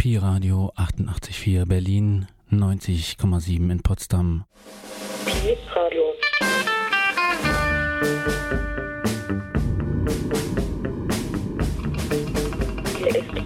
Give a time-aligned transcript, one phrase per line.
[0.00, 4.46] Pi Radio 88,4 Berlin, 90,7 in Potsdam.
[5.26, 6.14] Pi Radio.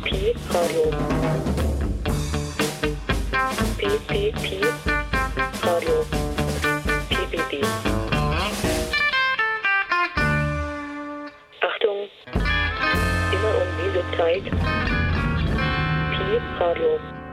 [0.04, 0.90] Pi Radio.
[3.76, 4.60] Pi, Pi, Pi.
[5.60, 6.06] Radio.
[11.60, 12.08] Achtung.
[13.32, 14.83] Immer um diese Zeit.
[16.58, 17.23] Pi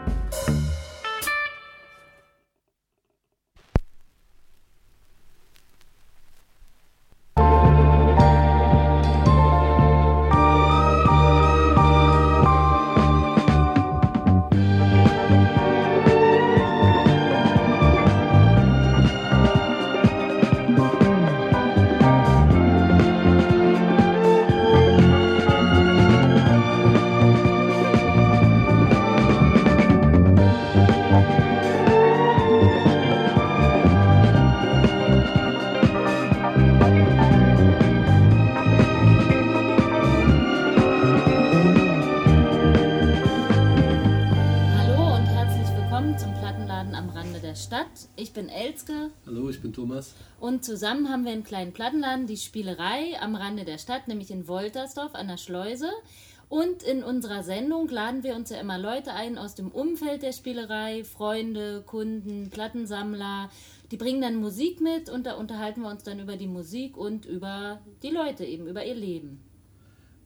[50.52, 54.50] und zusammen haben wir einen kleinen Plattenladen, die Spielerei am Rande der Stadt, nämlich in
[54.50, 55.90] Woltersdorf an der Schleuse.
[56.50, 60.34] Und in unserer Sendung laden wir uns ja immer Leute ein aus dem Umfeld der
[60.34, 63.50] Spielerei, Freunde, Kunden, Plattensammler.
[63.92, 67.26] Die bringen dann Musik mit und da unterhalten wir uns dann über die Musik und
[67.26, 69.42] über die Leute eben, über ihr Leben.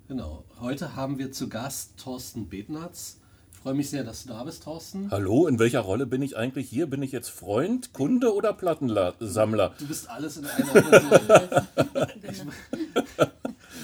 [0.07, 0.43] Genau.
[0.59, 3.19] Heute haben wir zu Gast Thorsten Betnatz.
[3.65, 5.09] Ich freue mich sehr, dass du da bist, Thorsten.
[5.09, 6.85] Hallo, in welcher Rolle bin ich eigentlich hier?
[6.85, 9.73] Bin ich jetzt Freund, Kunde oder Plattensammler?
[9.79, 10.71] Du bist alles in einer
[12.21, 12.51] Person.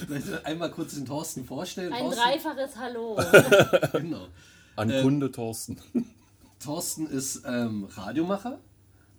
[0.06, 1.94] Vielleicht einmal kurz den Thorsten vorstellen.
[1.94, 3.20] Ein Thorsten, dreifaches Hallo.
[3.94, 4.28] genau.
[4.76, 5.80] An Kunde Thorsten.
[6.64, 8.60] Thorsten ist ähm, Radiomacher.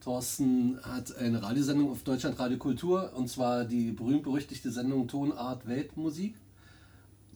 [0.01, 6.37] Thorsten hat eine Radiosendung auf Deutschland Radio Kultur und zwar die berühmt-berüchtigte Sendung Tonart Weltmusik.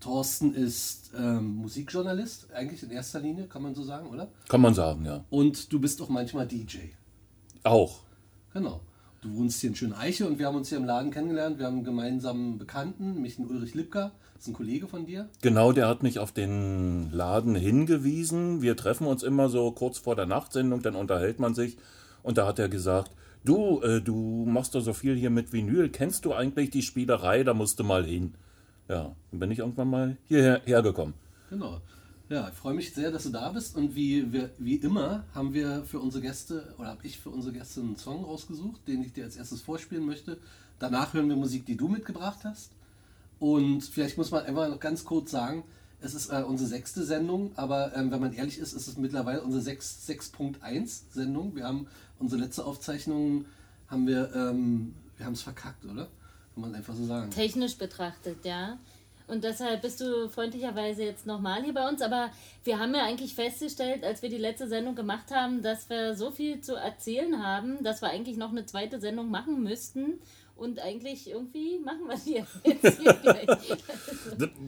[0.07, 4.29] Thorsten ist ähm, Musikjournalist, eigentlich in erster Linie, kann man so sagen, oder?
[4.49, 5.25] Kann man sagen, ja.
[5.31, 6.79] Und du bist auch manchmal DJ.
[7.65, 8.03] Auch.
[8.53, 8.83] Genau.
[9.21, 11.59] Du wohnst hier in Schöneiche und wir haben uns hier im Laden kennengelernt.
[11.59, 15.29] Wir haben einen gemeinsamen Bekannten, mich den Ulrich Lipka, das ist ein Kollege von dir.
[15.43, 18.63] Genau, der hat mich auf den Laden hingewiesen.
[18.63, 21.79] Wir treffen uns immer so kurz vor der Nachtsendung, dann unterhält man sich.
[22.23, 23.11] Und da hat er gesagt,
[23.45, 25.89] du, äh, du machst doch so viel hier mit Vinyl.
[25.89, 27.43] Kennst du eigentlich die Spielerei?
[27.43, 28.35] Da musst du mal hin.
[28.89, 31.15] Ja, dann bin ich irgendwann mal hierher hergekommen.
[31.51, 31.81] Genau.
[32.29, 35.55] Ja, ich freue mich sehr, dass du da bist und wie, wir, wie immer haben
[35.55, 39.13] wir für unsere Gäste oder habe ich für unsere Gäste einen Song rausgesucht, den ich
[39.13, 40.39] dir als erstes vorspielen möchte.
[40.81, 42.73] Danach hören wir Musik, die du mitgebracht hast.
[43.39, 45.63] Und vielleicht muss man einfach noch ganz kurz sagen,
[46.01, 49.43] es ist äh, unsere sechste Sendung, aber ähm, wenn man ehrlich ist, ist es mittlerweile
[49.43, 51.55] unsere 6 6.1 Sendung.
[51.55, 51.87] Wir haben
[52.19, 53.47] unsere letzte Aufzeichnung,
[53.89, 56.09] haben wir, ähm, wir haben es verkackt, oder?
[56.57, 57.31] Kann man einfach so sagen.
[57.31, 58.79] Technisch betrachtet, ja.
[59.29, 62.01] Und deshalb bist du freundlicherweise jetzt nochmal hier bei uns.
[62.01, 62.31] Aber
[62.65, 66.31] wir haben ja eigentlich festgestellt, als wir die letzte Sendung gemacht haben, dass wir so
[66.31, 70.15] viel zu erzählen haben, dass wir eigentlich noch eine zweite Sendung machen müssten.
[70.55, 73.47] Und eigentlich irgendwie machen wir die jetzt hier gleich.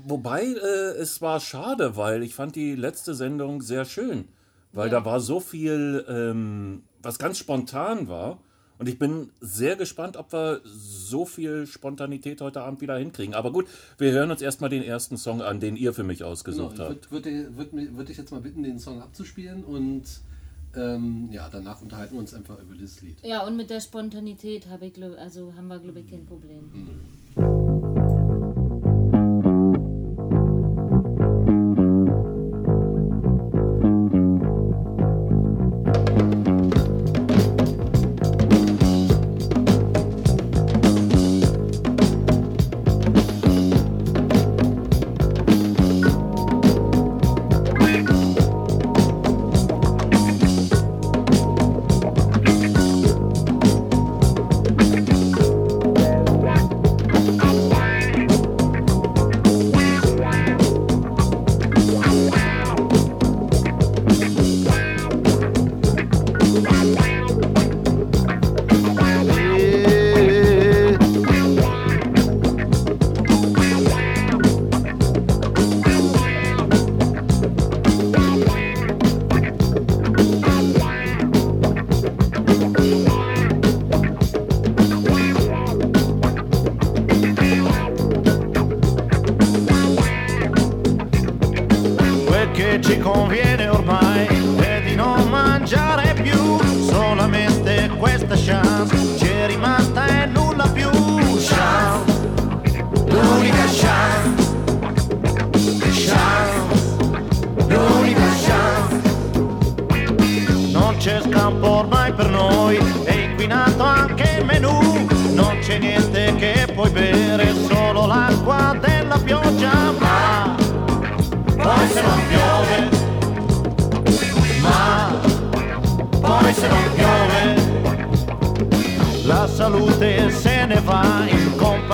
[0.04, 4.28] Wobei, äh, es war schade, weil ich fand die letzte Sendung sehr schön.
[4.72, 4.98] Weil Ja.
[4.98, 8.42] da war so viel, ähm, was ganz spontan war.
[8.78, 13.34] Und ich bin sehr gespannt, ob wir so viel Spontanität heute Abend wieder hinkriegen.
[13.34, 13.66] Aber gut,
[13.98, 16.80] wir hören uns erstmal den ersten Song an, den ihr für mich Genau, ausgesucht ich
[16.80, 17.10] habt.
[17.10, 20.04] würde würd, würd, würd, würd dich jetzt mal bitten, den Song abzuspielen und
[20.76, 23.16] ähm, ja, danach unterhalten wir uns einfach über dieses Lied.
[23.24, 26.70] Ja, und mit der Spontanität habe ich, glaub- also haben wir, glaube ich, kein Problem.
[26.70, 26.86] Pi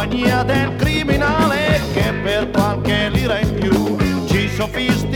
[0.04, 3.96] compagnia del criminale che per qualche lira in più
[4.26, 5.13] ci sofistica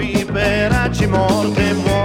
[0.00, 1.99] viperaci morte muore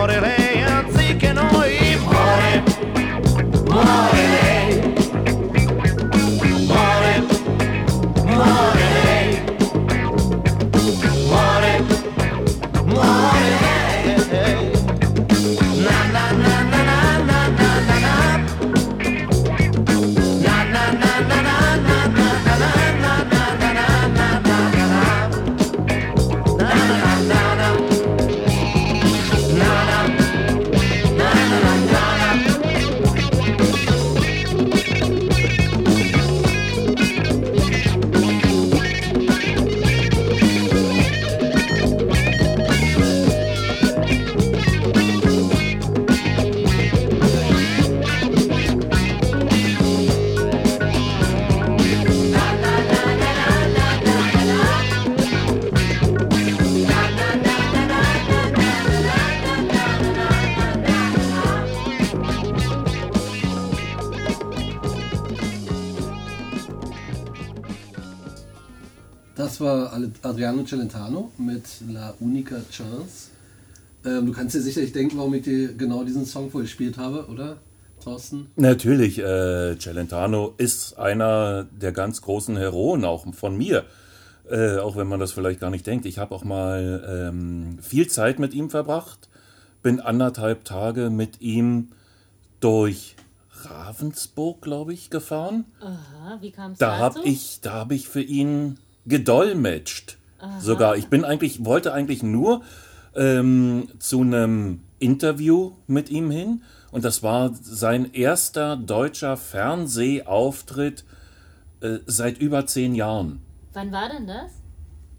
[70.21, 73.29] Adriano Celentano mit La Unica Chance.
[74.05, 77.57] Ähm, du kannst dir sicherlich denken, warum ich dir genau diesen Song vorgespielt habe, oder,
[78.03, 78.47] Thorsten?
[78.55, 83.83] Natürlich, äh, Celentano ist einer der ganz großen Heroen auch von mir.
[84.49, 86.05] Äh, auch wenn man das vielleicht gar nicht denkt.
[86.05, 89.27] Ich habe auch mal ähm, viel Zeit mit ihm verbracht,
[89.81, 91.89] bin anderthalb Tage mit ihm
[92.59, 93.15] durch
[93.63, 95.65] Ravensburg, glaube ich, gefahren.
[95.81, 97.19] Aha, wie kam es Da dazu?
[97.19, 100.17] habe ich, da habe ich für ihn gedolmetscht.
[100.59, 100.95] Sogar.
[100.95, 102.61] Ich bin eigentlich, wollte eigentlich nur
[103.15, 106.61] ähm, zu einem Interview mit ihm hin.
[106.91, 111.03] Und das war sein erster deutscher Fernsehauftritt
[111.81, 113.41] äh, seit über zehn Jahren.
[113.73, 114.51] Wann war denn das?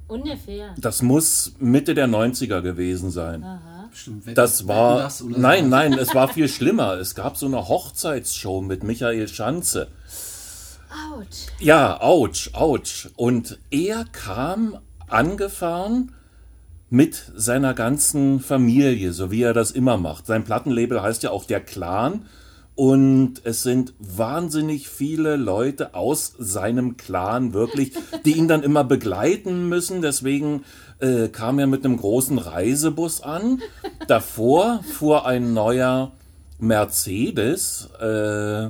[0.09, 0.75] Ungefähr.
[0.79, 3.45] Das muss Mitte der 90er gewesen sein.
[3.91, 4.99] Bestimmt Wetten- Das war.
[5.01, 6.95] Das Nein, nein, es war viel schlimmer.
[6.95, 9.89] Es gab so eine Hochzeitsshow mit Michael Schanze.
[11.13, 11.47] Autsch.
[11.59, 13.09] Ja, ouch, ouch.
[13.17, 14.79] Und er kam
[15.09, 16.13] angefahren
[16.89, 20.27] mit seiner ganzen Familie, so wie er das immer macht.
[20.27, 22.27] Sein Plattenlabel heißt ja auch der Clan.
[22.75, 27.93] Und es sind wahnsinnig viele Leute aus seinem Clan wirklich,
[28.27, 30.03] die ihn dann immer begleiten müssen.
[30.03, 30.63] Deswegen
[30.99, 33.63] äh, kam er mit einem großen Reisebus an.
[34.09, 36.13] Davor fuhr ein neuer
[36.59, 37.89] Mercedes.
[37.99, 38.69] Äh,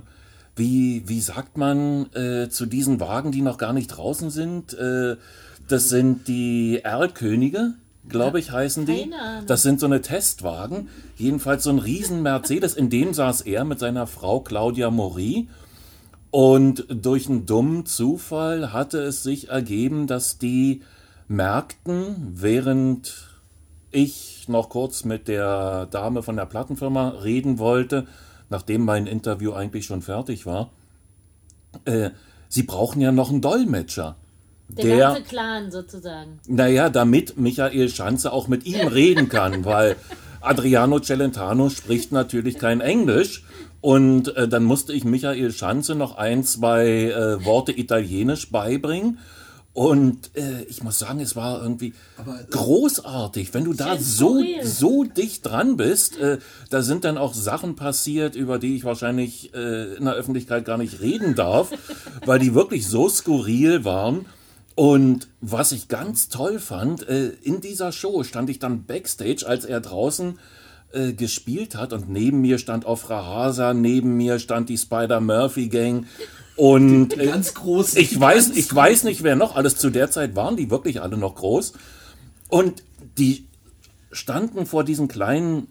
[0.57, 4.75] wie, wie sagt man äh, zu diesen Wagen, die noch gar nicht draußen sind?
[4.75, 5.17] Äh,
[5.69, 7.75] das sind die Erlkönige,
[8.09, 9.11] glaube ich, heißen die.
[9.47, 10.89] Das sind so eine Testwagen.
[11.17, 15.49] Jedenfalls so ein riesen Mercedes, in dem saß er mit seiner Frau Claudia Mori.
[16.31, 20.83] Und durch einen dummen Zufall hatte es sich ergeben, dass die
[21.29, 23.29] merkten, während
[23.91, 28.07] ich noch kurz mit der Dame von der Plattenfirma reden wollte,
[28.49, 30.71] nachdem mein Interview eigentlich schon fertig war,
[31.85, 32.11] äh,
[32.49, 34.17] sie brauchen ja noch einen Dolmetscher.
[34.69, 36.41] Der, ganze Clan sozusagen.
[36.49, 39.97] Naja, damit Michael Schanze auch mit ihm reden kann, weil
[40.41, 43.45] Adriano Celentano spricht natürlich kein Englisch.
[43.81, 49.19] Und äh, dann musste ich Michael Schanze noch ein, zwei äh, Worte Italienisch beibringen.
[49.77, 54.43] Und äh, ich muss sagen, es war irgendwie Aber, äh, großartig, wenn du da so,
[54.63, 56.17] so dicht dran bist.
[56.17, 56.39] Äh,
[56.71, 60.79] da sind dann auch Sachen passiert, über die ich wahrscheinlich äh, in der Öffentlichkeit gar
[60.79, 61.73] nicht reden darf,
[62.25, 64.25] weil die wirklich so skurril waren.
[64.77, 69.67] Und was ich ganz toll fand, äh, in dieser Show stand ich dann backstage, als
[69.67, 70.39] er draußen
[70.93, 76.07] äh, gespielt hat und neben mir stand Ofra Hasa, neben mir stand die Spider-Murphy-Gang
[76.57, 77.97] und Die äh, ganz groß.
[77.97, 81.17] ich weiß, ich weiß nicht, wer noch alles zu der Zeit waren, die wirklich alle
[81.17, 81.75] noch groß.
[82.49, 82.83] Und
[83.19, 83.47] die
[84.11, 85.69] standen vor diesen kleinen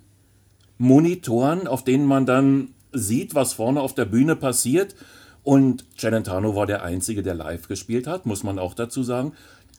[0.78, 4.96] Monitoren, auf denen man dann sieht, was vorne auf der Bühne passiert.
[5.44, 9.34] Und Celentano war der Einzige, der live gespielt hat, muss man auch dazu sagen.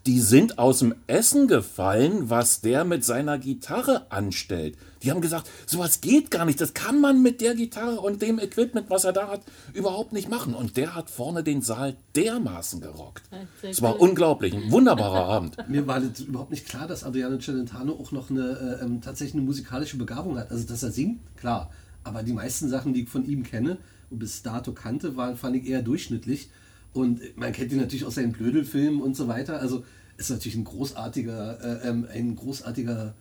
[0.07, 4.77] Die sind aus dem Essen gefallen, was der mit seiner Gitarre anstellt.
[5.07, 6.61] Die haben gesagt, sowas geht gar nicht.
[6.61, 9.41] Das kann man mit der Gitarre und dem Equipment, was er da hat,
[9.73, 10.53] überhaupt nicht machen.
[10.53, 13.23] Und der hat vorne den Saal dermaßen gerockt.
[13.61, 14.09] sehr Es war cool.
[14.09, 15.57] unglaublich, ein wunderbarer Abend.
[15.69, 19.35] Mir war das überhaupt nicht klar, dass Adriano Celentano auch noch eine äh, ähm, tatsächlich
[19.37, 20.51] eine musikalische Begabung hat.
[20.51, 21.71] Also dass er singt, klar.
[22.03, 23.79] Aber die meisten Sachen, die ich von ihm kenne
[24.11, 26.51] und bis dato kannte, waren, fand ich eher durchschnittlich.
[26.95, 29.61] Und man kennt ihn natürlich aus seinen Blödelfilmen und so weiter.
[29.61, 29.85] Also
[30.17, 33.15] ist natürlich ein großartiger, äh, ähm, ein großartiger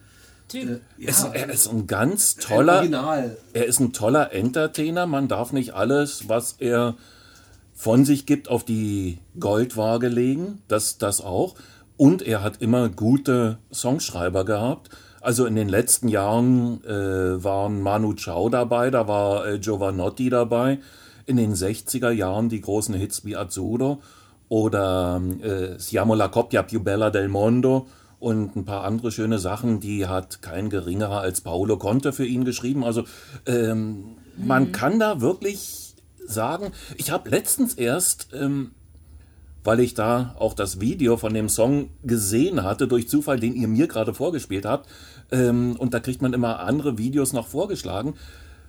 [0.48, 0.70] Typ.
[0.70, 3.38] äh, ja, Es, er ist ein ganz toller, Original.
[3.54, 5.06] er ist ein toller Entertainer.
[5.08, 6.96] Man darf nicht alles, was er
[7.74, 10.62] von sich gibt, auf die Goldwaage legen.
[10.68, 11.56] Das, das auch.
[11.98, 14.90] Und er hat immer gute Songschreiber gehabt.
[15.22, 20.80] Also in den letzten Jahren äh, waren Manu Chao dabei, da war äh, Giovanotti dabei.
[21.26, 24.02] In den 60er Jahren die großen Hits wie Azzurro
[24.50, 27.88] oder äh, Siamo la coppia più bella del mondo
[28.20, 32.46] und ein paar andere schöne Sachen, die hat kein geringerer als Paolo Conte für ihn
[32.46, 32.84] geschrieben.
[32.84, 33.04] Also
[33.46, 35.96] ähm, man kann da wirklich
[36.26, 38.72] sagen, ich habe letztens erst ähm,
[39.66, 43.68] weil ich da auch das Video von dem Song gesehen hatte, durch Zufall, den ihr
[43.68, 44.88] mir gerade vorgespielt habt.
[45.32, 48.14] Ähm, und da kriegt man immer andere Videos noch vorgeschlagen.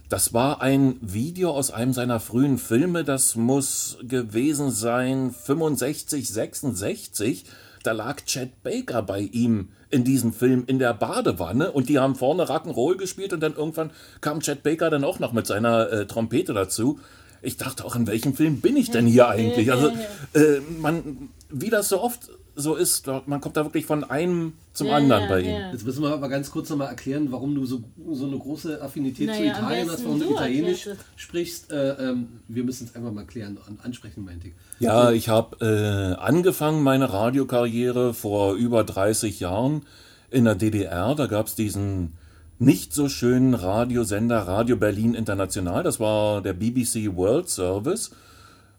[0.09, 7.45] Das war ein Video aus einem seiner frühen Filme, das muss gewesen sein 65, 66.
[7.87, 12.17] Da lag Chad Baker bei ihm in diesem Film in der Badewanne und die haben
[12.17, 16.07] vorne Rock'n'Roll gespielt und dann irgendwann kam Chad Baker dann auch noch mit seiner äh,
[16.07, 16.99] Trompete dazu.
[17.43, 19.71] Ich dachte auch, in welchem Film bin ich denn hier eigentlich?
[19.71, 19.93] Also,
[20.35, 22.29] äh, man, wie das so oft
[22.59, 25.51] so ist, man kommt da wirklich von einem zum Ja, anderen ja, bei ihm.
[25.51, 25.73] ja.
[25.73, 29.29] Jetzt müssen wir aber ganz kurz nochmal erklären, warum du so, so eine große Affinität
[29.29, 31.71] zu Naja, am Italien hast, warum du Italienisch sprichst.
[31.71, 34.55] Äh, ähm, wir müssen es einfach mal klären und ansprechen, meinte ich.
[34.81, 39.83] Ja, ich habe äh, angefangen meine Radiokarriere vor über 30 Jahren
[40.31, 41.15] in der DDR.
[41.15, 42.15] Da gab es diesen
[42.59, 45.83] nicht so schönen Radiosender Radio Berlin International.
[45.83, 48.13] Das war der BBC World Service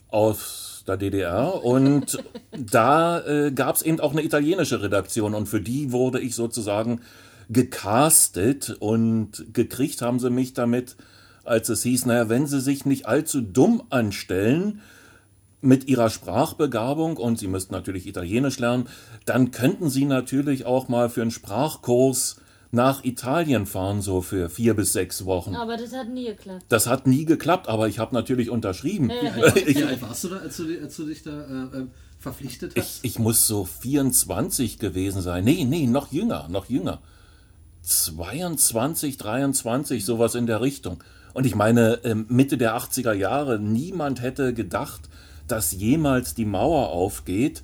[0.09, 1.63] aus der DDR.
[1.63, 5.33] Und da äh, gab es eben auch eine italienische Redaktion.
[5.33, 7.01] Und für die wurde ich sozusagen
[7.49, 8.75] gecastet.
[8.79, 10.95] Und gekriegt haben sie mich damit,
[11.43, 14.81] als es hieß, naja, wenn sie sich nicht allzu dumm anstellen,
[15.61, 18.87] mit ihrer Sprachbegabung und sie müssten natürlich Italienisch lernen,
[19.25, 22.37] dann könnten sie natürlich auch mal für einen Sprachkurs
[22.71, 25.55] nach Italien fahren, so für vier bis sechs Wochen.
[25.55, 26.65] Aber das hat nie geklappt.
[26.69, 29.09] Das hat nie geklappt, aber ich habe natürlich unterschrieben.
[29.65, 32.83] Wie alt warst du da, als du, als du dich da äh, ähm, verpflichtet Ich,
[32.83, 32.99] hast?
[33.05, 35.43] ich muss so 24 gewesen sein.
[35.43, 36.99] Nee, nee, noch jünger, noch jünger.
[37.83, 41.01] 22, 23, sowas in der Richtung.
[41.33, 45.01] Und ich meine, ähm, Mitte der 80er Jahre, niemand hätte gedacht,
[45.47, 47.63] dass jemals die Mauer aufgeht.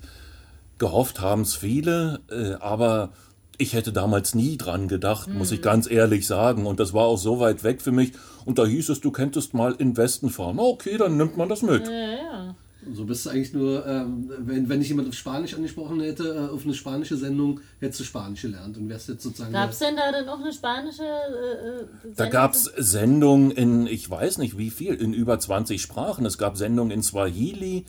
[0.78, 3.12] Gehofft haben es viele, äh, aber
[3.58, 6.66] ich hätte damals nie dran gedacht, muss ich ganz ehrlich sagen.
[6.66, 8.12] Und das war auch so weit weg für mich.
[8.44, 10.58] Und da hieß es, du könntest mal in Westen fahren.
[10.58, 11.86] Okay, dann nimmt man das mit.
[11.86, 12.54] Ja, ja.
[12.92, 16.54] So bist du eigentlich nur, ähm, wenn, wenn dich jemand auf Spanisch angesprochen hätte, äh,
[16.54, 19.54] auf eine spanische Sendung, hättest du Spanisch gelernt und wärst jetzt sozusagen.
[19.54, 22.30] Gab es denn da dann auch eine spanische äh, äh, Da Sendung?
[22.30, 26.26] gab es Sendungen in, ich weiß nicht wie viel, in über 20 Sprachen.
[26.26, 27.86] Es gab Sendungen in Swahili,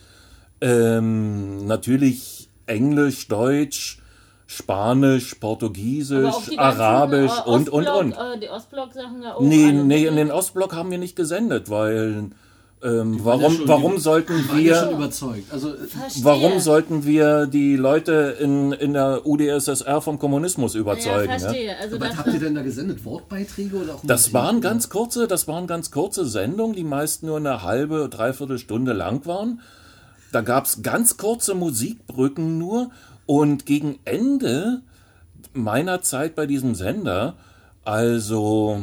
[0.62, 4.02] ähm, natürlich Englisch, Deutsch,
[4.48, 8.12] Spanisch, Portugiesisch, ganzen, Arabisch äh, und, und, und.
[8.12, 9.42] Äh, die Ostblock-Sachen ja auch.
[9.42, 12.30] Nee, nee, in den Ostblock haben wir nicht gesendet, weil
[12.84, 15.52] ähm, ja warum, schon- warum die- sollten ja wir, überzeugt.
[15.52, 15.78] Also, äh,
[16.22, 21.32] warum sollten wir die Leute in, in der UdSSR vom Kommunismus Ja, überzeugen?
[21.32, 21.40] ja?
[21.40, 21.76] verstehe.
[21.82, 23.04] Also was das habt ihr denn da gesendet?
[23.04, 27.38] Wortbeiträge oder auch Das waren ganz kurze, das waren ganz kurze Sendungen, die meist nur
[27.38, 29.62] eine halbe, dreiviertel Stunde lang waren.
[30.32, 32.92] Da gab es ganz kurze Musikbrücken nur
[33.26, 34.82] und gegen Ende
[35.54, 37.36] meiner Zeit bei diesem Sender,
[37.84, 38.82] also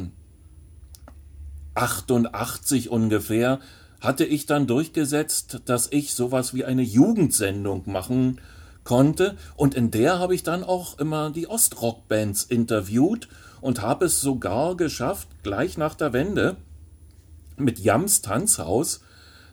[1.75, 3.61] 88 ungefähr,
[4.01, 8.41] hatte ich dann durchgesetzt, dass ich sowas wie eine Jugendsendung machen
[8.85, 9.37] konnte.
[9.57, 13.29] Und in der habe ich dann auch immer die Ostrock-Bands interviewt
[13.61, 16.57] und habe es sogar geschafft, gleich nach der Wende
[17.57, 19.01] mit Jams Tanzhaus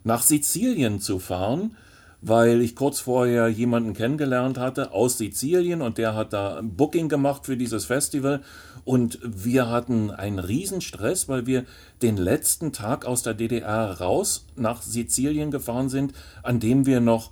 [0.04, 1.76] nach Sizilien zu fahren,
[2.22, 7.08] weil ich kurz vorher jemanden kennengelernt hatte aus Sizilien und der hat da ein Booking
[7.08, 8.42] gemacht für dieses Festival.
[8.84, 11.66] Und wir hatten einen Riesenstress, weil wir
[12.02, 17.32] den letzten Tag aus der DDR raus nach Sizilien gefahren sind, an dem wir noch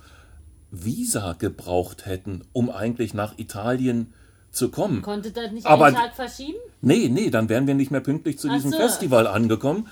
[0.71, 4.13] Visa gebraucht hätten, um eigentlich nach Italien
[4.57, 5.01] zu kommen.
[5.01, 6.57] Konnte das nicht Aber- einen Tag verschieben?
[6.81, 8.77] Nee, nee, dann wären wir nicht mehr pünktlich zu Ach diesem so.
[8.77, 9.87] Festival angekommen.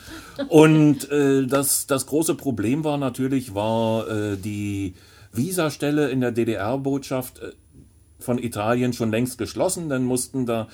[0.50, 4.94] Und äh, das, das große Problem war natürlich, war äh, die
[5.32, 7.52] Visastelle in der DDR-Botschaft äh,
[8.20, 9.90] von Italien schon längst geschlossen.
[9.90, 10.68] Dann mussten da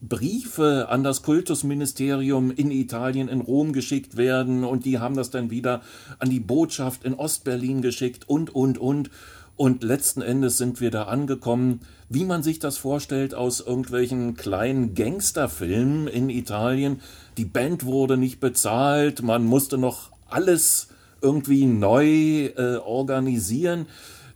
[0.00, 5.50] Briefe an das Kultusministerium in Italien in Rom geschickt werden und die haben das dann
[5.50, 5.82] wieder
[6.18, 9.10] an die Botschaft in Ostberlin geschickt und, und, und.
[9.56, 14.94] Und letzten Endes sind wir da angekommen, wie man sich das vorstellt aus irgendwelchen kleinen
[14.94, 17.00] Gangsterfilmen in Italien.
[17.36, 20.88] Die Band wurde nicht bezahlt, man musste noch alles
[21.20, 23.86] irgendwie neu äh, organisieren.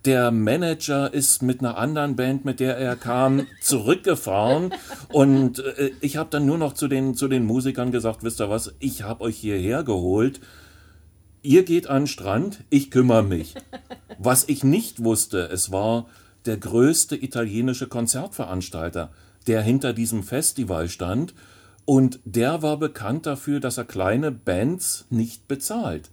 [0.05, 4.75] Der Manager ist mit einer anderen Band, mit der er kam, zurückgefahren.
[5.11, 8.51] Und äh, ich habe dann nur noch zu den, zu den Musikern gesagt, wisst ihr
[8.51, 10.41] was, ich habe euch hierher geholt.
[11.43, 13.55] Ihr geht an den Strand, ich kümmere mich.
[14.19, 16.07] Was ich nicht wusste, es war
[16.47, 19.11] der größte italienische Konzertveranstalter,
[19.47, 21.35] der hinter diesem Festival stand.
[21.85, 26.11] Und der war bekannt dafür, dass er kleine Bands nicht bezahlt.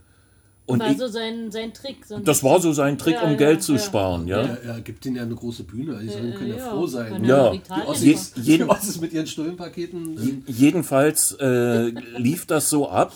[0.66, 2.06] Und War ich, so sein, sein Trick.
[2.06, 3.80] So das war so sein Trick, Ja, um ja, Geld zu ja.
[3.80, 4.42] sparen, ja.
[4.42, 5.98] Er, er gibt ihnen ja eine große Bühne.
[6.00, 7.12] Die sollen- können ja, ja, froh sein.
[7.14, 7.52] kann Ja.
[7.52, 10.44] Die Ossis, Je- jeden- die Ossis mit ihren Stullenpaketen.
[10.46, 11.86] Jedenfalls äh,
[12.18, 13.14] lief das so ab,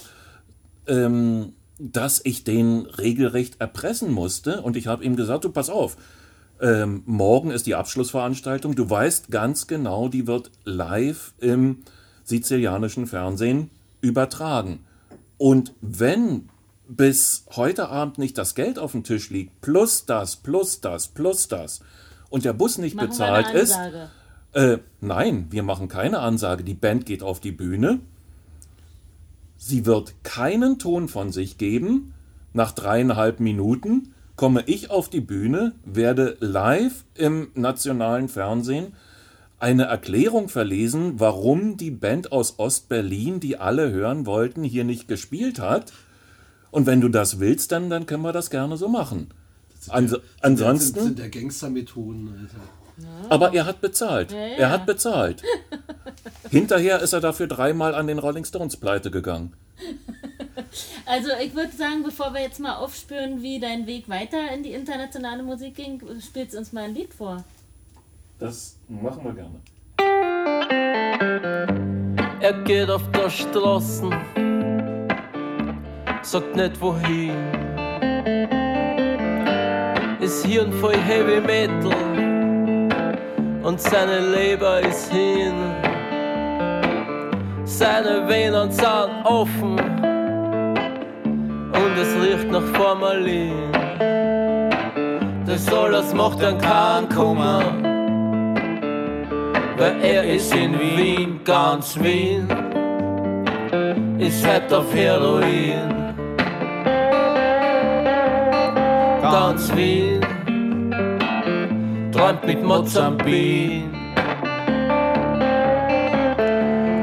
[0.87, 4.61] ähm, dass ich den regelrecht erpressen musste.
[4.61, 5.97] Und ich habe ihm gesagt, du pass auf,
[6.63, 8.73] ähm, morgen ist die Abschlussveranstaltung.
[8.73, 11.79] Du weißt ganz genau, die wird live im
[12.23, 14.79] sizilianischen Fernsehen übertragen.
[15.37, 16.49] Und wenn
[16.87, 21.49] bis heute Abend nicht das Geld auf dem Tisch liegt, plus das, plus das, plus
[21.49, 21.81] das,
[22.29, 23.77] und der Bus nicht Machen wir bezahlt ist,
[24.53, 26.63] äh, nein, wir machen keine Ansage.
[26.63, 27.99] Die Band geht auf die Bühne.
[29.57, 32.13] Sie wird keinen Ton von sich geben.
[32.53, 38.93] Nach dreieinhalb Minuten komme ich auf die Bühne, werde live im nationalen Fernsehen
[39.59, 45.59] eine Erklärung verlesen, warum die Band aus Ostberlin, die alle hören wollten, hier nicht gespielt
[45.59, 45.93] hat.
[46.69, 49.29] Und wenn du das willst, dann, dann können wir das gerne so machen.
[49.87, 51.03] Ans Sind, ansonsten.
[51.03, 52.27] sind der Gangstermethoden.
[52.27, 53.29] Alter.
[53.29, 54.31] Aber er hat bezahlt.
[54.31, 54.55] Ja, ja.
[54.55, 55.41] Er hat bezahlt.
[56.49, 59.53] Hinterher ist er dafür dreimal an den Rolling Stones pleite gegangen.
[61.05, 64.73] Also ich würde sagen, bevor wir jetzt mal aufspüren, wie dein Weg weiter in die
[64.73, 67.43] internationale Musik ging, spielst du uns mal ein Lied vor.
[68.39, 69.61] Das machen wir gerne.
[72.41, 74.09] Er geht auf der Straße,
[76.21, 77.31] sagt nicht wohin.
[80.19, 81.93] Ist Hirn voll Heavy Metal
[83.63, 85.53] und seine Leber ist hin.
[87.65, 90.12] Seine Venen sind offen
[91.73, 93.71] und es riecht nach Formalin.
[95.45, 97.63] Das alles macht dann keinen Kummer
[99.77, 102.47] weil er ist in Wien, ganz Wien,
[104.17, 106.13] ist halt auf Heroin.
[109.21, 110.21] Ganz Wien,
[112.11, 113.83] träumt mit Mozambik.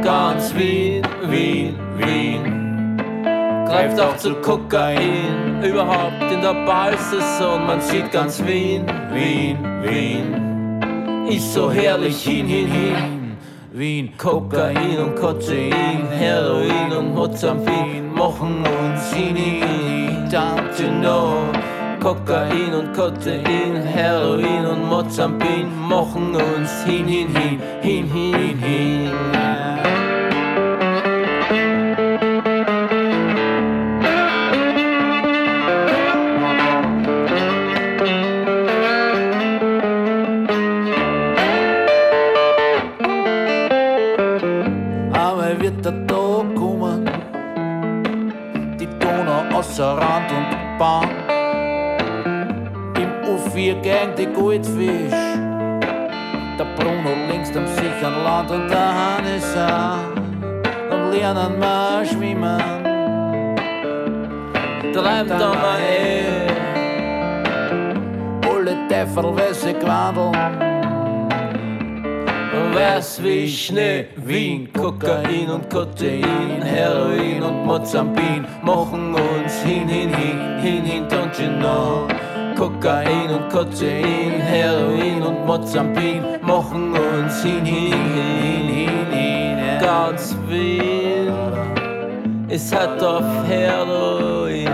[0.03, 2.70] Ganz Wien, Wien, Wien,
[3.71, 5.63] greift auch zu Kokain.
[5.63, 11.27] Überhaupt in der Ballsaison, man sieht ganz Wien, Wien, Wien.
[11.29, 13.37] Ist so herrlich hin, hin, hin.
[13.73, 20.29] Wien, Kokain und Kokain, Heroin und Mozambin machen uns hin, hin, hin.
[20.29, 21.53] Don't you know?
[22.01, 29.11] Kokain und Kokain, Heroin und Mozambin machen uns hin, hin, hin, hin, hin, hin.
[29.33, 29.50] Aber
[53.61, 55.21] U4 gegen die Goldfisch,
[56.59, 60.17] der Bruno links am sicheren Land und der Hannes auch.
[60.91, 62.59] Und lernen wir schwimmen,
[64.95, 66.47] treibt da mal eh.
[68.49, 70.71] Alle Teufel, welche wandeln.
[72.73, 80.61] Weiß wie Schnee, Wien, Kokain und Kokain, Heroin und Mozambin machen uns hin, hin, hin,
[80.63, 82.07] hin, hin, don't you know?
[82.61, 89.59] Kokain und Kokain, Heroin und Mozambin machen uns hin, hin, hin, hin, hin.
[89.81, 91.33] Ganz Wien
[92.49, 94.69] ist halt auf Heroin.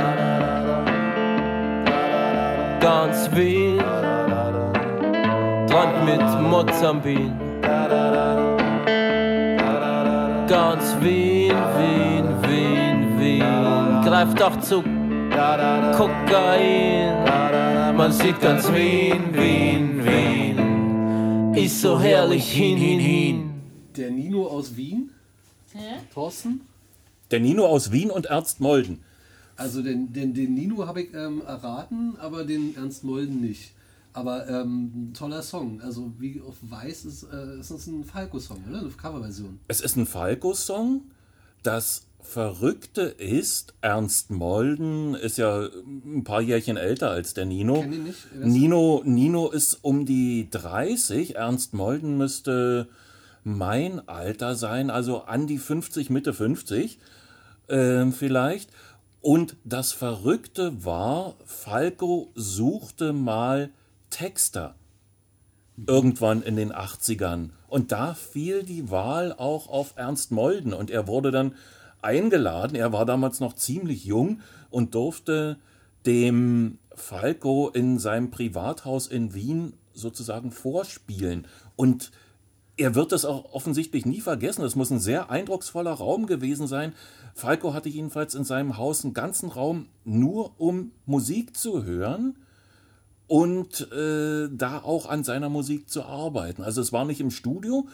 [2.81, 3.81] Ganz Wien
[5.68, 7.38] träumt mit Mozambin.
[10.49, 14.96] Ganz Wien, Wien, Wien, Wien greift auch zu
[15.96, 17.25] Kokain.
[17.96, 20.37] Man sieht ganz Wien, Wien, Wien
[21.57, 23.51] ist so herrlich hin, hin, hin.
[23.96, 25.11] Der Nino aus Wien,
[25.72, 26.01] Hä?
[26.12, 26.61] Thorsten.
[27.31, 29.01] Der Nino aus Wien und Ernst Molden.
[29.57, 33.72] Also den, den, den Nino habe ich ähm, erraten, aber den Ernst Molden nicht.
[34.12, 35.81] Aber ähm, ein toller Song.
[35.81, 38.81] Also wie auf Weiß ist, äh, ist das ein Falco-Song, oder?
[38.81, 39.59] Eine Coverversion.
[39.68, 41.03] Es ist ein Falco-Song.
[41.62, 47.83] Das Verrückte ist, Ernst Molden ist ja ein paar Jährchen älter als der Nino.
[47.85, 48.35] Nicht.
[48.35, 51.37] Nino, Nino ist um die 30.
[51.37, 52.89] Ernst Molden müsste
[53.45, 56.99] mein Alter sein, also an die 50, Mitte 50
[57.69, 58.71] ähm, vielleicht.
[59.21, 63.71] Und das Verrückte war, Falco suchte mal
[64.11, 64.75] Texter
[65.87, 67.51] irgendwann in den 80ern.
[67.69, 70.73] Und da fiel die Wahl auch auf Ernst Molden.
[70.73, 71.55] Und er wurde dann
[72.07, 72.77] eingeladen.
[72.77, 74.40] Er war damals noch ziemlich jung
[74.71, 75.59] und durfte
[76.07, 81.47] dem Falco in seinem Privathaus in Wien sozusagen vorspielen.
[81.75, 82.12] Und
[82.77, 84.62] er wird das auch offensichtlich nie vergessen.
[84.62, 86.92] Das muss ein sehr eindrucksvoller Raum gewesen sein.
[87.35, 92.37] Falco hatte jedenfalls in seinem Haus einen ganzen Raum nur um Musik zu hören
[93.27, 96.62] und äh, da auch an seiner Musik zu arbeiten.
[96.62, 97.88] Also es war nicht im Studio,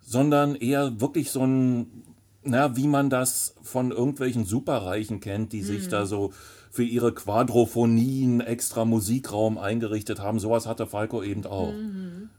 [0.00, 2.04] sondern eher wirklich so ein,
[2.44, 6.32] na, wie man das von irgendwelchen Superreichen kennt, die sich da so
[6.70, 10.38] für ihre Quadrophonien extra Musikraum eingerichtet haben.
[10.38, 11.72] Sowas hatte Falco eben auch.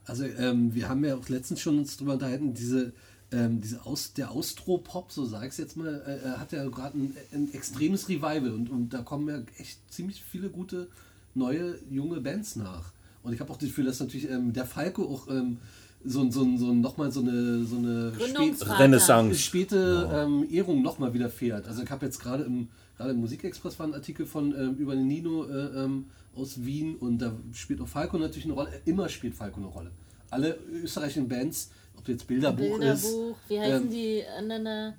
[0.06, 2.94] Also ähm, wir haben ja auch letztens schon uns drüber unterhalten, diese,
[3.32, 6.68] ähm, diese Aus, der Austropop, so sag ich es jetzt mal, äh, äh, hat ja
[6.68, 10.88] gerade ein, ein extremes Revival und, und da kommen ja echt ziemlich viele gute
[11.36, 12.92] neue junge Bands nach.
[13.22, 15.60] Und ich habe auch das Gefühl, dass natürlich ähm, der Falco auch ähm,
[16.06, 18.80] so, so, so nochmal so eine, so eine spät, Gründungsvater.
[18.84, 19.40] Renaissance.
[19.40, 21.68] späte ähm, Ehrung nochmal wieder fährt.
[21.68, 24.96] Also ich habe jetzt gerade im, gerade im Musikexpress war ein Artikel von ähm, über
[24.96, 28.70] den Nino äh, ähm, aus Wien und da spielt auch Falco natürlich eine Rolle.
[28.86, 29.92] Immer spielt Falco eine Rolle.
[30.30, 33.04] Alle österreichischen Bands, ob jetzt Bilderbuch, ist.
[33.04, 34.66] Bilderbuch, wie heißen ähm, die anderen?
[34.66, 34.94] da?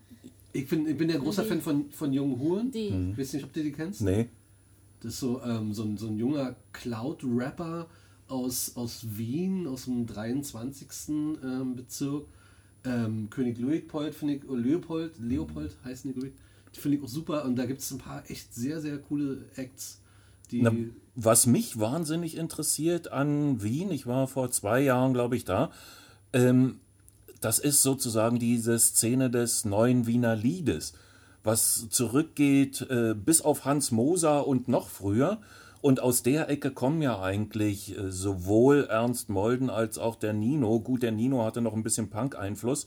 [0.53, 2.71] Ich bin, ich bin der großer Die- Fan von, von Jungen Huren.
[2.71, 3.11] Die.
[3.13, 4.03] Ich weiß nicht, ob du die kennst.
[4.03, 4.29] Nee.
[5.01, 7.89] Das ist so, ähm, so, ein, so ein junger Cloud-Rapper
[8.35, 10.89] aus, aus Wien, aus dem 23.
[11.09, 12.27] Ähm, Bezirk.
[12.85, 16.81] Ähm, König Leopold, finde ich, oder Leopold, Leopold heißen die, glaube ich.
[16.81, 20.01] Finde ich auch super und da gibt es ein paar echt sehr, sehr coole Acts,
[20.51, 20.61] die.
[20.61, 20.73] Na,
[21.15, 25.71] was mich wahnsinnig interessiert an Wien, ich war vor zwei Jahren, glaube ich, da,
[26.33, 26.81] ähm,
[27.41, 30.95] das ist sozusagen diese Szene des neuen Wiener Liedes,
[31.45, 35.41] was zurückgeht äh, bis auf Hans Moser und noch früher.
[35.85, 40.81] Und aus der Ecke kommen ja eigentlich äh, sowohl Ernst Molden als auch der Nino.
[40.81, 42.87] Gut, der Nino hatte noch ein bisschen Punk-Einfluss,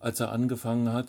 [0.00, 1.06] als er angefangen hat.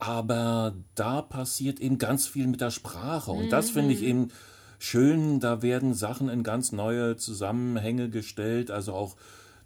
[0.00, 3.30] Aber da passiert eben ganz viel mit der Sprache.
[3.30, 4.32] Und das finde ich eben
[4.80, 5.38] schön.
[5.38, 8.72] Da werden Sachen in ganz neue Zusammenhänge gestellt.
[8.72, 9.14] Also auch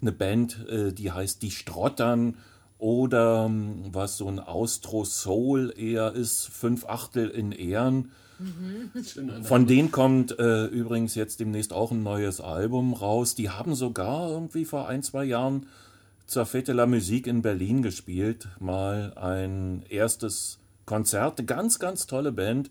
[0.03, 2.37] eine Band, äh, die heißt Die Strottern.
[2.77, 8.11] Oder ähm, was so ein Austro-Soul eher ist, fünf Achtel in Ehren.
[9.43, 13.35] Von denen kommt äh, übrigens jetzt demnächst auch ein neues Album raus.
[13.35, 15.67] Die haben sogar irgendwie vor ein, zwei Jahren
[16.27, 18.49] zur Fete la Musique in Berlin gespielt.
[18.59, 21.39] Mal ein erstes Konzert.
[21.39, 22.71] Eine ganz, ganz tolle Band.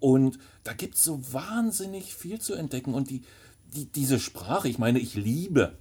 [0.00, 2.94] Und da gibt es so wahnsinnig viel zu entdecken.
[2.94, 3.22] Und die,
[3.74, 5.72] die, diese Sprache, ich meine, ich liebe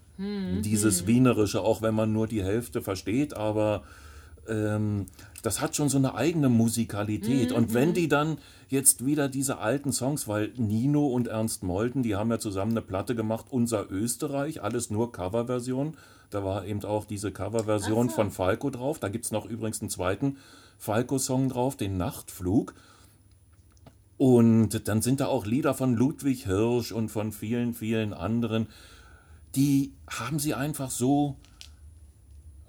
[0.62, 3.84] dieses Wienerische, auch wenn man nur die Hälfte versteht, aber
[4.48, 5.06] ähm,
[5.42, 7.52] das hat schon so eine eigene Musikalität.
[7.52, 8.38] Und wenn die dann
[8.70, 12.82] jetzt wieder diese alten Songs, weil Nino und Ernst Molden, die haben ja zusammen eine
[12.82, 15.96] Platte gemacht, Unser Österreich, alles nur Coverversion.
[16.30, 18.16] Da war eben auch diese Coverversion so.
[18.16, 19.00] von Falco drauf.
[19.00, 20.38] Da gibt es noch übrigens einen zweiten
[20.78, 22.74] Falco-Song drauf, den Nachtflug.
[24.18, 28.68] Und dann sind da auch Lieder von Ludwig Hirsch und von vielen, vielen anderen.
[29.56, 31.36] Die haben sie einfach so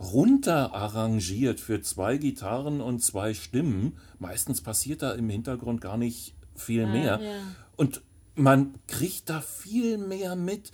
[0.02, 3.96] runter arrangiert für zwei Gitarren und zwei Stimmen.
[4.18, 7.20] Meistens passiert da im Hintergrund gar nicht viel mehr.
[7.22, 7.30] ja.
[7.76, 8.02] Und
[8.34, 10.72] man kriegt da viel mehr mit,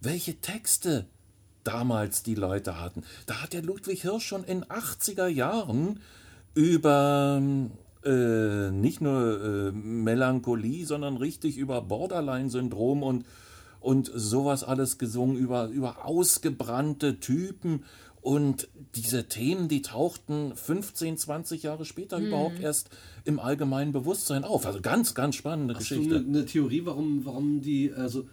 [0.00, 1.06] welche Texte
[1.64, 3.02] damals die Leute hatten.
[3.26, 6.00] Da hat der Ludwig Hirsch schon in 80er Jahren
[6.54, 7.40] über
[8.04, 13.26] äh, nicht nur äh, Melancholie, sondern richtig über Borderline-Syndrom und,
[13.80, 17.84] und sowas alles gesungen, über, über ausgebrannte Typen.
[18.20, 22.90] Und diese Themen, die tauchten 15, 20 Jahre später überhaupt erst
[23.24, 24.66] im allgemeinen Bewusstsein auf.
[24.66, 26.16] Also ganz, ganz spannende Hast du Geschichte.
[26.16, 28.26] eine, eine Theorie, warum, warum die, also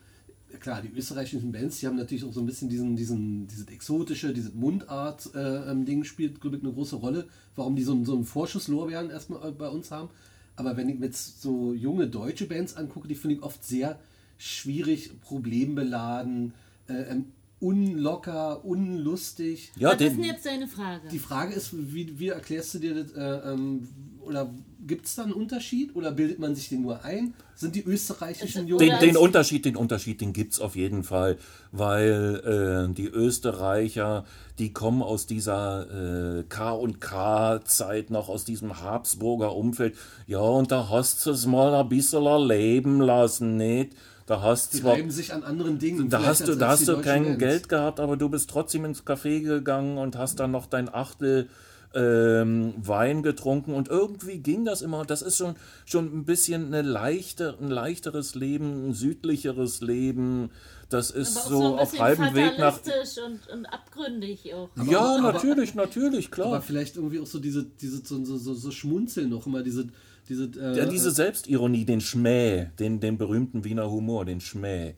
[0.59, 4.33] klar, die österreichischen Bands, die haben natürlich auch so ein bisschen diesen, diesen, dieses exotische,
[4.33, 9.09] dieses Mundart-Ding spielt, glaube ich, eine große Rolle, warum die so, einen- so einen Vorschusslorbeeren
[9.09, 10.09] erstmal äh, bei uns haben.
[10.55, 13.99] Aber wenn ich mir jetzt so junge deutsche Bands angucke, die finde ich oft sehr
[14.37, 16.53] schwierig, problembeladen,
[16.87, 17.25] äh, ähm,
[17.65, 19.71] unlocker, unlustig.
[19.77, 21.07] Ja, Was ist denn jetzt deine Frage?
[21.09, 23.87] Die Frage ist, wie, wie erklärst du dir das, äh, ähm,
[24.23, 24.49] oder
[24.87, 27.33] gibt es da einen Unterschied oder bildet man sich den nur ein?
[27.55, 28.79] Sind die österreichischen Es- Jungen...
[28.87, 31.37] den, den Unterschied, den Unterschied, den gibt's auf jeden Fall,
[31.71, 34.25] weil äh, die Österreicher,
[34.59, 39.95] die kommen aus dieser äh, K&K-Zeit noch, aus diesem Habsburger Umfeld.
[40.27, 43.93] Ja, und da hast du es mal ein bisschen erleben lassen, nicht?
[44.25, 46.09] Da hast Die zwar reiben sich an anderen Dingen.
[46.09, 47.39] da hast du, da hast du kein Bands.
[47.39, 51.47] Geld gehabt, aber du bist trotzdem ins Café gegangen und hast dann noch dein Achtel
[51.93, 55.05] ähm, Wein getrunken und irgendwie ging das immer.
[55.05, 60.49] Das ist schon, schon ein bisschen eine leichte, ein leichteres Leben, ein südlicheres Leben.
[60.89, 62.79] Das ist Aber so ein auf halbem Weg nach.
[63.25, 64.69] und, und abgründig auch.
[64.87, 66.61] Ja, aber- natürlich, natürlich, Aber klar.
[66.61, 69.87] vielleicht irgendwie auch so diese, diese so, so, so, so Schmunzeln noch immer, diese,
[70.27, 74.95] diese, äh, Ja, diese Selbstironie, den Schmäh, den, den berühmten Wiener Humor, den Schmäh.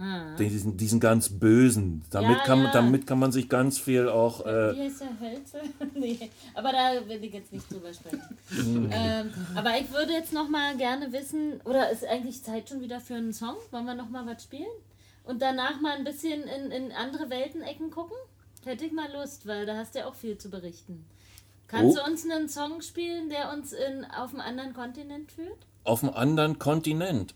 [0.00, 2.04] Den, diesen, diesen ganz bösen.
[2.10, 2.70] Damit, Ja, kann, ja.
[2.70, 4.46] damit kann man sich ganz viel auch.
[4.46, 5.58] Äh, Wie heißt der Hölzer?
[5.98, 8.22] nee, aber da will ich jetzt nicht drüber sprechen.
[8.92, 13.00] ähm, aber ich würde jetzt noch mal gerne wissen, oder ist eigentlich Zeit schon wieder
[13.00, 13.56] für einen Song?
[13.72, 14.68] Wollen wir noch mal was spielen?
[15.24, 18.16] Und danach mal ein bisschen in, in andere Weltenecken gucken?
[18.64, 21.04] Hätte ich mal Lust, weil da hast du ja auch viel zu berichten.
[21.68, 22.00] Kannst Oh.
[22.04, 25.58] du uns einen Song spielen, der uns in, auf einen anderen Kontinent führt?
[25.84, 27.34] auf einem anderen Kontinent.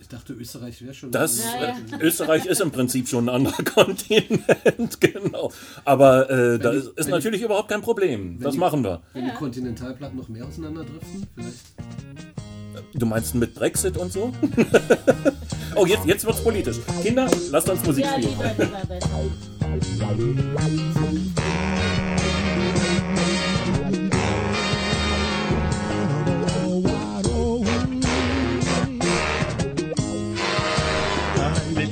[0.00, 1.10] Ich dachte, Österreich wäre schon.
[1.10, 1.76] Das, Ja, ja.
[1.98, 5.50] Äh, Österreich ist im Prinzip schon ein anderer Kontinent, genau.
[5.84, 8.38] Aber äh, da die- ist, ist wenn die- natürlich überhaupt kein Problem.
[8.40, 9.02] Das die- machen wir.
[9.14, 11.58] Wenn die Kontinentalplatten noch mehr auseinanderdriften, vielleicht.
[12.94, 14.32] Du meinst mit Brexit und so?
[15.74, 16.76] oh, jetzt, jetzt wird's politisch.
[17.02, 18.30] Kinder, lasst uns Musik Ja, spielen.
[18.38, 20.38] lieber, lieber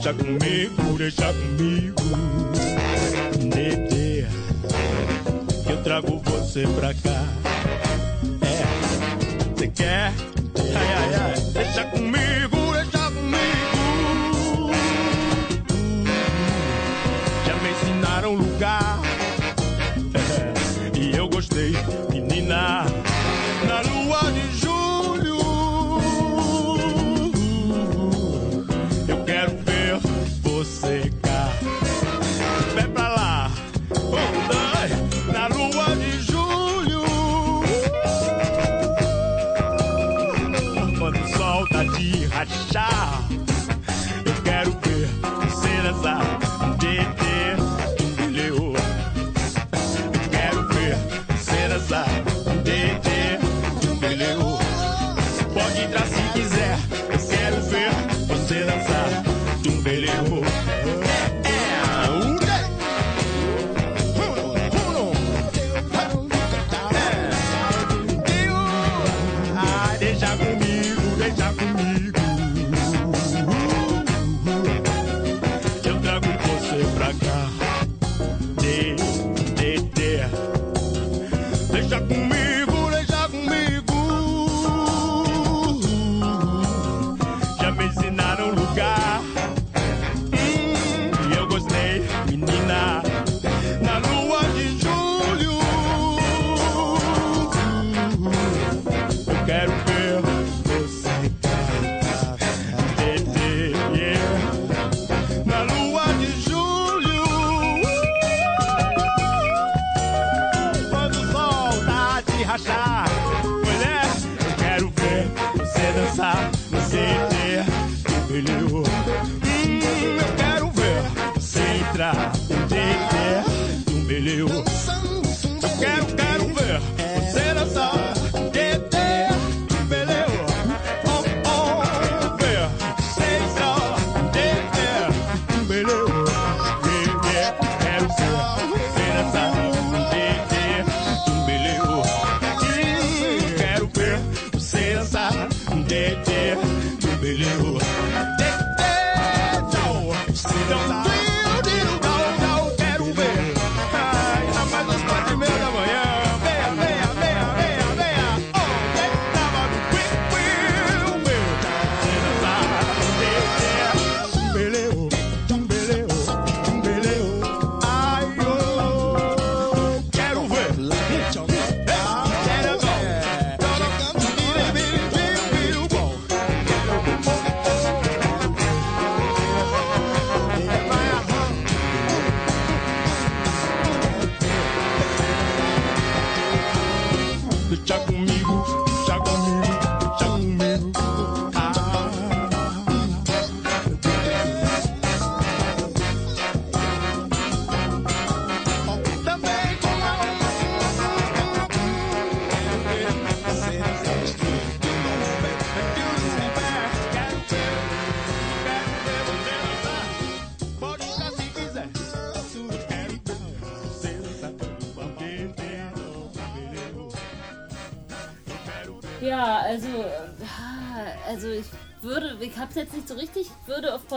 [0.06, 1.96] deixa comigo, deixa comigo.
[3.52, 4.26] Dedê,
[5.64, 7.24] que eu trago você pra cá.
[8.40, 8.62] É,
[9.56, 10.12] você quer?
[10.76, 14.70] Ai, ai, ai, deixa comigo, deixa comigo.
[17.44, 19.15] Já me ensinaram lugar.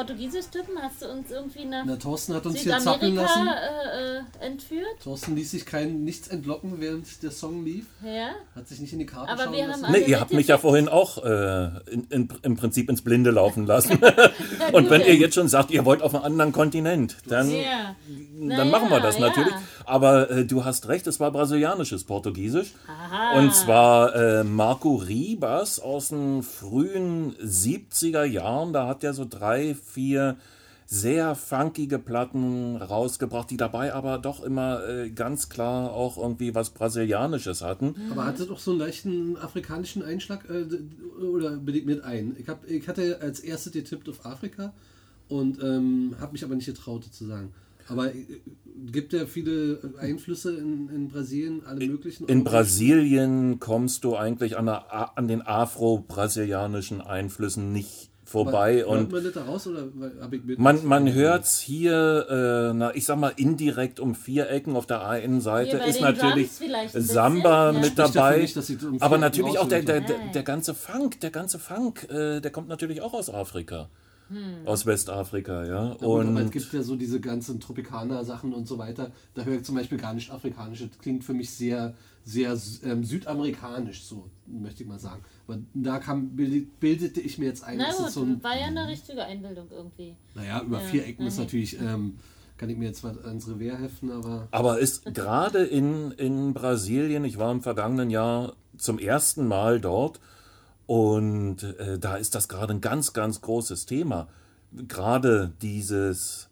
[0.07, 0.81] Ich würde auf Portugiesisch tippen.
[0.81, 3.47] Hast du uns irgendwie nach Na, Thorsten hat uns hier zappeln Südamerika lassen.
[3.47, 4.18] äh, äh?
[5.03, 7.85] Thorsten ließ sich kein nichts entlocken, während der Song lief.
[8.03, 8.31] Ja.
[8.53, 9.85] Hat sich nicht in die Karte Aber schauen wir lassen.
[9.85, 13.31] haben Nee, ihr habt mich ja vorhin auch äh, in, in, im Prinzip ins Blinde
[13.31, 13.97] laufen lassen.
[14.73, 17.95] Und wenn ihr jetzt schon sagt, ihr wollt auf einen anderen Kontinent, dann, Ja.
[18.39, 19.27] dann machen wir ja, das ja.
[19.27, 19.53] natürlich.
[19.85, 22.73] Aber äh, du hast recht, es war brasilianisches Portugiesisch.
[22.87, 23.39] Aha.
[23.39, 28.73] Und zwar äh, Marco Ribas aus den frühen 70er Jahren.
[28.73, 30.35] Da hat er so drei, vier
[30.91, 36.71] sehr funkige Platten rausgebracht, die dabei aber doch immer äh, ganz klar auch irgendwie was
[36.71, 37.93] Brasilianisches hatten.
[38.09, 40.65] Aber hatte doch so einen leichten afrikanischen Einschlag äh,
[41.23, 42.35] oder bildet mit ein.
[42.39, 44.73] Ich, hab, ich hatte als erstes getippt auf Afrika
[45.27, 47.53] und ähm, habe mich aber nicht getraut zu sagen.
[47.87, 48.25] Aber äh,
[48.91, 52.27] gibt ja viele Einflüsse in, in Brasilien, alle möglichen.
[52.27, 58.77] In Brasilien kommst du eigentlich an, der, an den afro-brasilianischen Einflüssen nicht vorbei.
[58.77, 59.87] Hört Und man das da raus oder
[60.21, 60.59] habe ich mit?
[60.59, 64.75] man, man hört es hier, äh, na, ich sag mal, indirekt um vier Ecken.
[64.75, 66.49] Auf der einen Seite Hier bei ist den natürlich
[66.93, 67.79] Samba ja.
[67.79, 68.39] mit dabei.
[68.41, 72.39] nicht, um aber natürlich auch der, der, der, der ganze Funk, der ganze Funk, äh,
[72.39, 73.89] der kommt natürlich auch aus Afrika.
[74.65, 75.69] Aus Westafrika, ja.
[75.69, 79.11] Ja, aber es Und gibt ja so diese ganzen Tropikaner-Sachen und so weiter.
[79.33, 80.79] Da höre ich zum Beispiel gar nicht afrikanisch.
[80.87, 85.23] Das klingt für mich sehr, sehr ähm, südamerikanisch, so möchte ich mal sagen.
[85.49, 88.43] Aber da kam, bildet, bildete ich mir jetzt ein, Na gut, so ein.
[88.43, 90.15] war ja eine richtige Einbildung irgendwie.
[90.35, 91.43] Naja, über Ja, vier Ecken ist mhm.
[91.43, 91.79] natürlich.
[91.81, 92.19] Ähm,
[92.57, 94.47] kann ich mir jetzt was ans Revier heften, aber.
[94.51, 100.19] Aber ist gerade in, in Brasilien, ich war im vergangenen Jahr zum ersten Mal dort
[100.85, 104.27] und äh, da ist das gerade ein ganz, ganz großes Thema.
[104.87, 106.49] Gerade dieses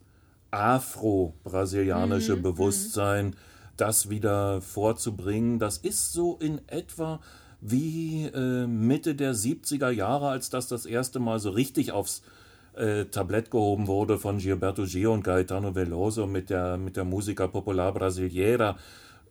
[0.49, 3.35] afro-brasilianische Bewusstsein,
[3.75, 7.19] das wieder vorzubringen, das ist so in etwa
[7.62, 12.21] wie äh, Mitte der 70er Jahre, als das das erste Mal so richtig aufs
[12.75, 17.47] äh, Tablett gehoben wurde von Gilberto Gil und Gaetano Veloso mit der, mit der Musica
[17.47, 18.77] Popular Brasileira,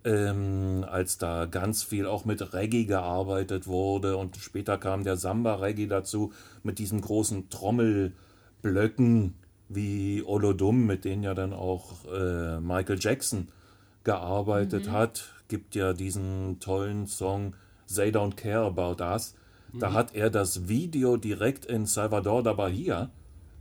[0.04, 5.86] ähm, als da ganz viel auch mit Reggae gearbeitet wurde und später kam der Samba-Reggae
[5.86, 9.34] dazu mit diesen großen Trommelblöcken
[9.68, 13.48] wie Olodum, mit denen ja dann auch äh, Michael Jackson
[14.04, 17.54] gearbeitet hat, gibt ja diesen tollen Song
[17.94, 19.34] They Don't Care About Us.
[19.72, 23.10] Da hat er das Video direkt in Salvador da Bahia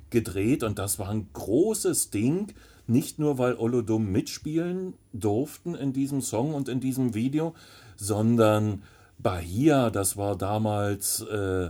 [0.09, 2.53] gedreht und das war ein großes Ding,
[2.87, 7.53] nicht nur weil Olodum mitspielen durften in diesem Song und in diesem Video,
[7.97, 8.83] sondern
[9.17, 11.69] Bahia, das war damals äh,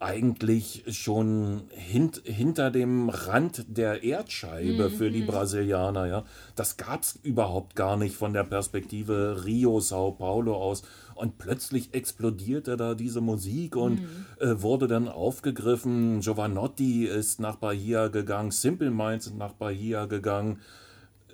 [0.00, 6.06] eigentlich schon hint, hinter dem Rand der Erdscheibe für die Brasilianer.
[6.06, 6.24] Ja.
[6.56, 10.82] Das gab es überhaupt gar nicht von der Perspektive Rio, Sao Paulo aus.
[11.14, 14.00] Und plötzlich explodierte da diese Musik und
[14.40, 16.20] äh, wurde dann aufgegriffen.
[16.20, 20.60] Giovanotti ist nach Bahia gegangen, Simple Minds sind nach Bahia gegangen.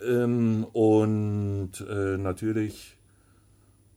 [0.06, 2.96] Ähm, und äh, natürlich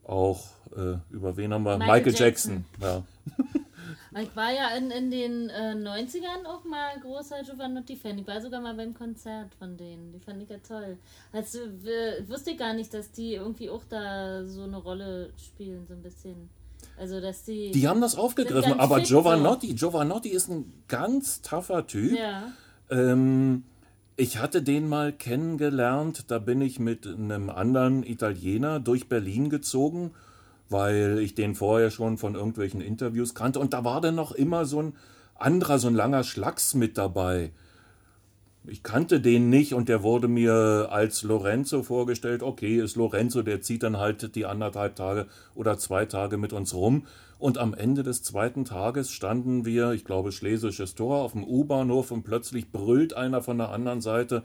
[0.04, 0.44] auch,
[0.76, 1.78] äh, über wen haben wir?
[1.78, 2.64] Michael Michael, Jackson.
[2.80, 3.02] Ja.
[4.20, 8.18] Ich war ja in, in den äh, 90ern auch mal großer Giovanotti-Fan.
[8.18, 10.12] Ich war sogar mal beim Konzert von denen.
[10.12, 10.98] Die fand ich ja toll.
[11.32, 15.86] Also, äh, wusste ich gar nicht, dass die irgendwie auch da so eine Rolle spielen,
[15.86, 16.48] so ein bisschen.
[16.96, 17.72] Also, dass die.
[17.72, 22.16] Die haben das aufgegriffen, aber Giovanotti, Giovanotti ist ein ganz tougher Typ.
[22.16, 22.52] Ja.
[22.90, 23.64] Ähm,
[24.16, 30.12] ich hatte den mal kennengelernt, da bin ich mit einem anderen Italiener durch Berlin gezogen,
[30.74, 33.60] weil ich den vorher schon von irgendwelchen Interviews kannte.
[33.60, 34.94] Und da war dann noch immer so ein
[35.36, 37.52] anderer, so ein langer Schlacks mit dabei.
[38.66, 42.42] Ich kannte den nicht und der wurde mir als Lorenzo vorgestellt.
[42.42, 46.74] Okay, ist Lorenzo, der zieht dann halt die anderthalb Tage oder zwei Tage mit uns
[46.74, 47.06] rum.
[47.38, 52.10] Und am Ende des zweiten Tages standen wir, ich glaube, Schlesisches Tor auf dem U-Bahnhof
[52.10, 54.42] und plötzlich brüllt einer von der anderen Seite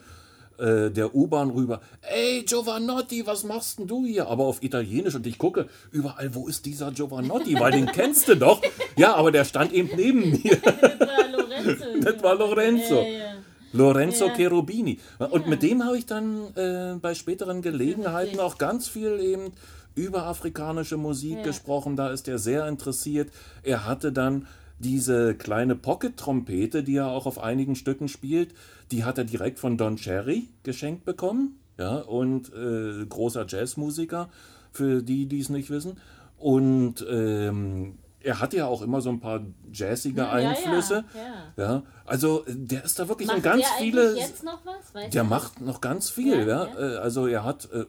[0.60, 1.82] äh, der U-Bahn rüber.
[2.01, 4.28] Ey, Giovanotti, was machst denn du hier?
[4.28, 7.60] Aber auf Italienisch und ich gucke überall, wo ist dieser Giovanotti?
[7.60, 8.62] Weil den kennst du doch.
[8.95, 10.57] Ja, aber der stand eben neben mir.
[10.89, 12.01] Das war Lorenzo.
[12.01, 12.95] Das war Lorenzo.
[13.01, 13.34] Ja, ja.
[13.74, 14.34] Lorenzo Ja.
[14.36, 14.99] Cherubini.
[15.20, 19.51] Und mit dem habe ich dann äh, bei späteren Gelegenheiten auch ganz viel eben
[19.95, 21.95] über afrikanische Musik gesprochen.
[21.95, 23.30] Da ist er sehr interessiert.
[23.64, 24.47] Er hatte dann
[24.80, 28.53] diese kleine Pocket-Trompete, die er auch auf einigen Stücken spielt,
[28.92, 31.60] die hat er direkt von Don Cherry geschenkt bekommen.
[31.78, 34.30] Ja, und äh, großer Jazzmusiker,
[34.72, 35.98] für die, die es nicht wissen.
[36.38, 41.06] Und ähm, er hatte ja auch immer so ein paar jazzige Ja, ja, Einflüsse.
[41.16, 41.64] ja.
[41.64, 44.18] Ja, also äh, der ist da wirklich Macht in ganz der viele.
[44.18, 44.94] jetzt noch was?
[44.94, 46.66] Weißt Der macht noch ganz viel, Ja, ja.
[46.68, 46.96] ja.
[46.96, 47.86] Äh, Also er hat, äh,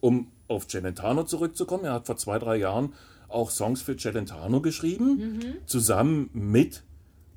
[0.00, 2.92] um auf Celentano zurückzukommen, er hat vor zwei, drei Jahren
[3.28, 5.42] auch Songs für Celentano geschrieben, Mhm.
[5.64, 6.82] zusammen mit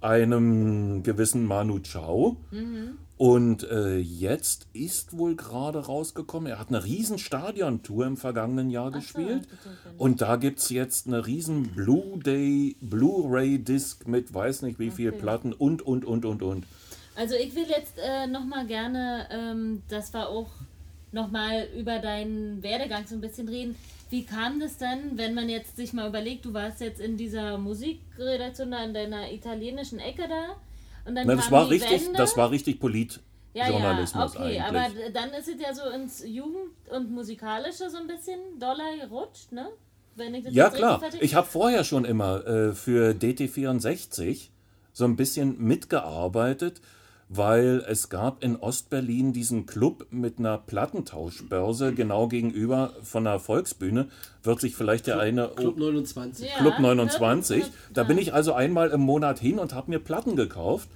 [0.01, 2.38] einem gewissen Manu Chao.
[2.51, 2.97] Mhm.
[3.18, 8.91] Und äh, jetzt ist wohl gerade rausgekommen, er hat eine riesen Stadiontour im vergangenen Jahr
[8.91, 9.47] gespielt.
[9.97, 15.53] Und da gibt es jetzt eine riesen Blu-ray Blu-ray-Disc mit weiß nicht wie viel Platten
[15.53, 16.66] und, und, und, und, und.
[17.16, 20.49] Also ich will jetzt äh, nochmal gerne, ähm, dass wir auch
[21.11, 23.76] nochmal über deinen Werdegang so ein bisschen reden.
[24.09, 27.59] Wie kam das denn, wenn man jetzt sich mal überlegt, du warst jetzt in dieser
[27.59, 30.55] Musikredaktion da in deiner italienischen Ecke da
[31.06, 32.18] und dann Na, das war richtig, Wende.
[32.18, 34.62] das war richtig ja, Politjournalismus ja, okay, eigentlich.
[34.62, 39.51] aber dann ist es ja so ins Jugend- und Musikalische so ein bisschen doller gerutscht,
[39.51, 39.70] ne?
[40.16, 41.01] Wenn ich das Ja, klar.
[41.22, 44.49] Ich habe vorher schon immer äh, für DT64
[44.91, 46.82] so ein bisschen mitgearbeitet,
[47.36, 54.07] weil es gab in Ostberlin diesen Club mit einer Plattentauschbörse genau gegenüber von der Volksbühne.
[54.43, 56.47] Wird sich vielleicht der eine Club 29.
[56.47, 56.57] Ja.
[56.57, 57.63] Club 29.
[57.63, 60.89] ja, Da bin ich also einmal im Monat hin und habe mir Platten gekauft.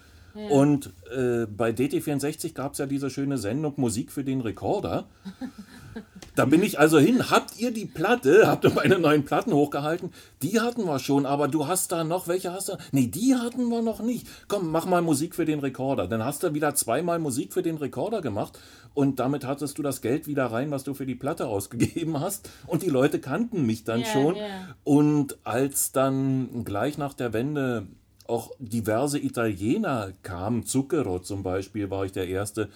[0.49, 5.05] Und äh, bei DT64 gab es ja diese schöne Sendung Musik für den Rekorder.
[6.35, 7.29] Da bin ich also hin.
[7.29, 8.47] Habt ihr die Platte?
[8.47, 10.11] Habt ihr meine neuen Platten hochgehalten?
[10.41, 12.77] Die hatten wir schon, aber du hast da noch, welche hast du?
[12.91, 14.27] Nee, die hatten wir noch nicht.
[14.47, 16.07] Komm, mach mal Musik für den Rekorder.
[16.07, 18.59] Dann hast du wieder zweimal Musik für den Rekorder gemacht
[18.93, 22.49] und damit hattest du das Geld wieder rein, was du für die Platte ausgegeben hast.
[22.67, 24.35] Und die Leute kannten mich dann Ja, schon.
[24.35, 24.43] ja.
[24.83, 27.87] Und als dann gleich nach der Wende
[28.27, 32.69] auch diverse Italiener kamen, Zucchero zum Beispiel, war ich der Erste,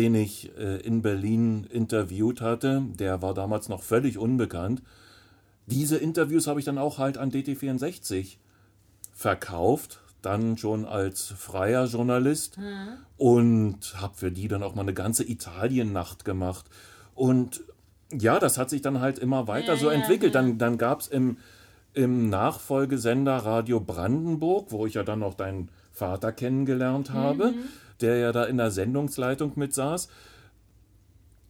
[0.00, 2.82] den ich äh, in Berlin interviewt hatte.
[2.98, 4.82] Der war damals noch völlig unbekannt.
[5.66, 8.38] Diese Interviews habe ich dann auch halt an DT64
[9.12, 12.58] verkauft, dann schon als freier Journalist
[13.18, 16.64] und habe für die dann auch mal eine ganze Italiennacht gemacht.
[17.14, 17.62] Und
[18.10, 20.34] ja, das hat sich dann halt immer weiter Ja, so entwickelt.
[20.34, 20.40] ja.
[20.40, 21.36] Dann, dann gab es im,
[21.92, 27.52] im Nachfolgesender Radio Brandenburg, wo ich ja dann noch deinen Vater kennengelernt habe,
[28.02, 30.08] der ja da in der Sendungsleitung mit saß,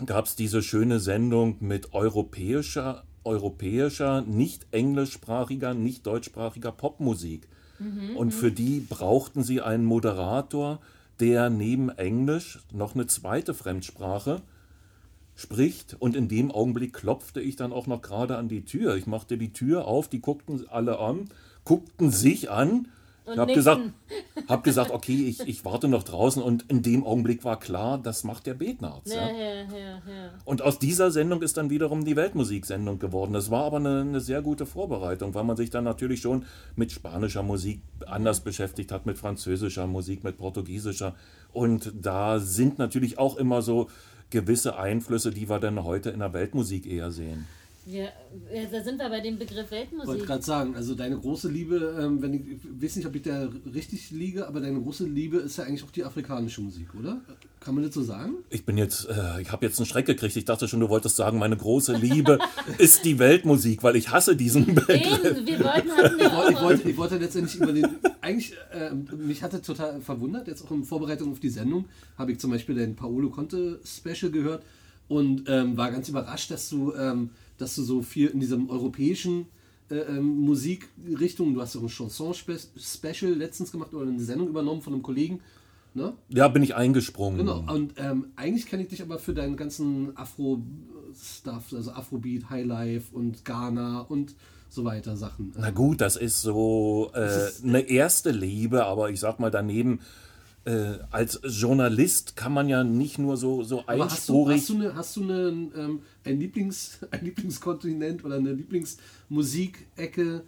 [0.07, 7.49] gab es diese schöne Sendung mit europäischer, europäischer, nicht englischsprachiger, nicht deutschsprachiger Popmusik.
[8.17, 10.81] Und für die brauchten sie einen Moderator,
[11.19, 14.43] der neben Englisch noch eine zweite Fremdsprache
[15.35, 15.97] spricht.
[15.99, 18.97] Und in dem Augenblick klopfte ich dann auch noch gerade an die Tür.
[18.97, 21.29] Ich machte die Tür auf, die guckten alle an,
[21.65, 22.89] guckten sich an.
[23.31, 23.55] Ich Und habe nickten.
[23.55, 23.81] gesagt,
[24.49, 26.43] hab gesagt, okay, ich, ich warte noch draußen.
[26.43, 28.55] Und in dem Augenblick war klar, das macht der
[29.15, 29.29] Ja.
[29.29, 30.31] ja, ja, ja.
[30.45, 33.33] Und aus dieser Sendung ist dann wiederum die Weltmusiksendung geworden.
[33.33, 36.45] Das war aber eine, eine sehr gute Vorbereitung, weil man sich dann natürlich schon
[36.77, 41.15] mit spanischer Musik anders beschäftigt hat, mit französischer Musik, mit portugiesischer.
[41.53, 43.89] Und da sind natürlich auch immer so
[44.31, 47.47] gewisse Einflüsse, die wir dann heute in der Weltmusik eher sehen.
[47.87, 50.27] Wir, ja, da sind wir bei dem Begriff Ich wollte Weltmusik.
[50.27, 53.49] gerade sagen, also deine große Liebe, ähm, wenn ich, ich weiß nicht, ob ich da
[53.75, 57.21] richtig liege, aber deine große Liebe ist ja eigentlich auch die afrikanische Musik, oder?
[57.59, 58.35] Kann man das so sagen?
[58.51, 60.37] Ich bin jetzt, äh, ich habe jetzt einen Schreck gekriegt.
[60.37, 62.39] Ich dachte schon, du wolltest sagen, meine große Liebe
[62.79, 65.25] ist die Weltmusik, weil ich hasse diesen Begriff.
[65.25, 66.63] Eben, wir wollten hatten Ich ja wollte, ich auch.
[66.63, 67.87] wollte, ich wollte letztendlich über den.
[68.21, 71.87] Eigentlich, ähm, mich hatte total verwundert, jetzt auch in Vorbereitung auf die Sendung,
[72.19, 74.63] habe ich zum Beispiel dein Paolo Conte Special gehört
[75.09, 79.47] und ähm, war ganz überrascht, dass du, ähm, dass du so viel in diesem europäischen
[79.91, 84.95] äh, ähm, Musikrichtung, du hast auch ein Chanson-Special letztens gemacht oder eine Sendung übernommen von
[84.95, 85.41] einem Kollegen.
[85.93, 86.13] Ne?
[86.29, 87.39] Ja, bin ich eingesprungen.
[87.39, 93.15] Genau, und ähm, eigentlich kenne ich dich aber für deinen ganzen Afro-Stuff, also Afrobeat, Highlife
[93.15, 94.37] und Ghana und
[94.69, 95.53] so weiter Sachen.
[95.59, 99.99] Na gut, das ist so äh, eine erste Liebe, aber ich sag mal daneben,
[100.65, 104.57] äh, als Journalist kann man ja nicht nur so, so Aber hast du, einspurig.
[104.59, 105.39] hast du, eine, hast du eine,
[105.77, 110.43] ähm, ein, Lieblings, ein Lieblingskontinent oder eine Lieblingsmusikecke?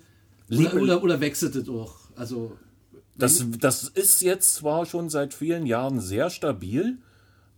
[0.49, 1.97] Lieb- Oder, oder, oder wechselt es auch?
[2.17, 2.57] Also,
[3.17, 6.99] Das, das ist jetzt zwar schon seit vielen Jahren sehr stabil,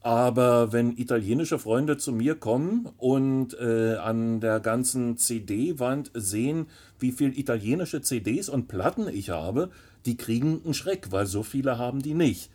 [0.01, 6.67] aber wenn italienische Freunde zu mir kommen und äh, an der ganzen CD-Wand sehen,
[6.99, 9.71] wie viel italienische CDs und Platten ich habe,
[10.07, 12.51] die kriegen einen Schreck, weil so viele haben die nicht.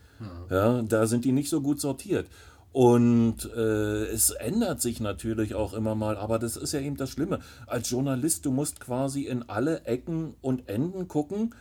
[0.49, 2.27] Ja, da sind die nicht so gut sortiert.
[2.71, 7.09] Und äh, es ändert sich natürlich auch immer mal, aber das ist ja eben das
[7.09, 7.39] Schlimme.
[7.65, 11.55] Als Journalist, du musst quasi in alle Ecken und Enden gucken,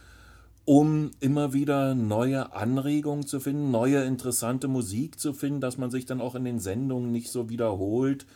[0.66, 6.04] um immer wieder neue Anregungen zu finden, neue interessante Musik zu finden, dass man sich
[6.04, 8.26] dann auch in den Sendungen nicht so wiederholt.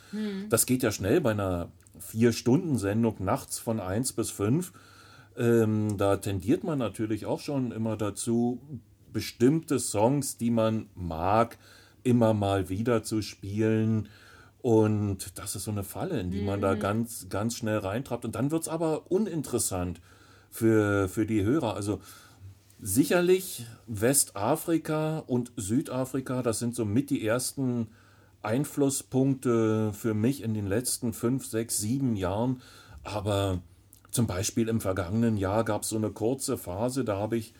[0.48, 4.72] Das geht ja schnell bei einer Vier-Stunden-Sendung nachts von 1 bis 5.
[5.36, 8.60] Ähm, da tendiert man natürlich auch schon immer dazu,
[9.12, 11.58] bestimmte Songs, die man mag,
[12.02, 14.08] immer mal wieder zu spielen.
[14.60, 18.24] Und das ist so eine Falle, in die man da ganz, ganz schnell reintrappt.
[18.24, 20.00] Und dann wird es aber uninteressant
[20.50, 21.74] für, für die Hörer.
[21.74, 22.00] Also
[22.80, 27.88] sicherlich Westafrika und Südafrika, das sind so mit die ersten
[28.42, 32.60] Einflusspunkte für mich in den letzten fünf, sechs, sieben Jahren.
[33.02, 33.62] Aber
[34.12, 37.52] zum Beispiel im vergangenen Jahr gab es so eine kurze Phase, da habe ich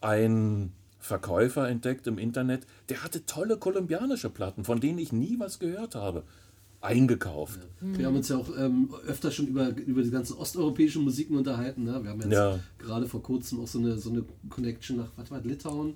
[0.00, 5.58] einen Verkäufer entdeckt im Internet, der hatte tolle kolumbianische Platten, von denen ich nie was
[5.58, 6.24] gehört habe,
[6.80, 7.60] eingekauft.
[7.80, 11.84] wir haben uns ja auch ähm, öfter schon über, über die ganzen osteuropäischen Musiken unterhalten.
[11.84, 12.02] Ne?
[12.02, 12.58] Wir haben jetzt Ja.
[12.78, 15.94] gerade vor kurzem auch so eine, so eine Connection nach, was war Litauen?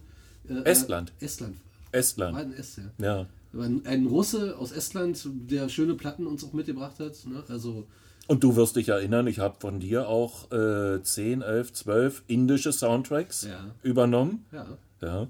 [0.48, 1.12] Äh, Estland.
[1.20, 1.56] Äh, Estland.
[1.92, 2.34] Estland.
[2.36, 3.04] War ein Est, ja.
[3.06, 3.26] Ja.
[3.58, 7.14] Ein, ein Russe aus Estland, der schöne Platten uns auch mitgebracht hat.
[7.26, 7.42] Ne?
[7.48, 7.86] Also,
[8.26, 12.72] Und du wirst dich erinnern, ich habe von dir auch äh, 10, 11, 12 indische
[12.72, 13.66] Soundtracks Ja.
[13.82, 14.46] übernommen.
[14.50, 14.66] ja,
[15.02, 15.26] Ja.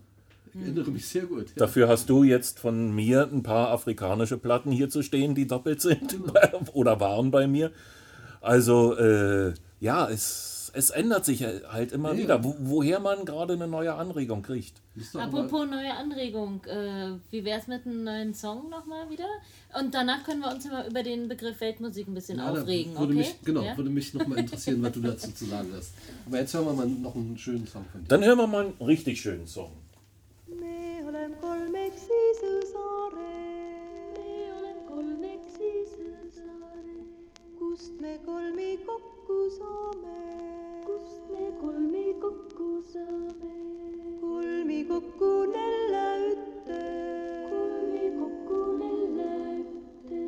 [0.54, 1.48] ich erinnere mich sehr gut.
[1.48, 1.54] Ja.
[1.56, 5.80] Dafür hast du jetzt von mir ein paar afrikanische Platten hier zu stehen, die doppelt
[5.80, 6.16] sind
[6.72, 7.72] oder waren bei mir.
[8.40, 13.54] Also äh, ja, es, es ändert sich halt immer Ja, wieder, wo, woher man gerade
[13.54, 14.74] eine neue Anregung kriegt.
[15.14, 19.28] Apropos neue Anregung, äh, wie wär's mit einem neuen Song nochmal wieder?
[19.78, 23.06] Und danach können wir uns immer über den Begriff Weltmusik ein bisschen Ja, aufregen, würde
[23.06, 23.14] okay?
[23.14, 23.76] mich, genau, Ja?
[23.76, 25.94] würde mich nochmal interessieren, was du dazu zu sagen hast.
[26.26, 28.08] Aber jetzt hören wir mal noch einen schönen Song von dir.
[28.08, 29.70] Dann hören wir mal einen richtig schönen Song.
[37.58, 40.63] Kust me kolmi kokku saame?
[41.04, 43.50] Kust me kolmi kokku saame?
[44.20, 46.78] Kolmi kokku nelle ütte.
[47.50, 50.20] Kolmi kokku nelle ütte.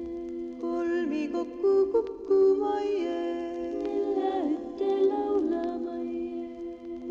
[0.65, 3.17] Kolmi kokku kukku maie.
[3.85, 6.45] Nelle ütte laulamaie.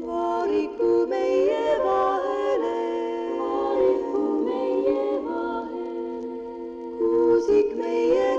[0.06, 2.78] Vaariku meie vahele.
[3.42, 6.38] Vaariku meie vahele.
[7.02, 8.30] Kuusik meie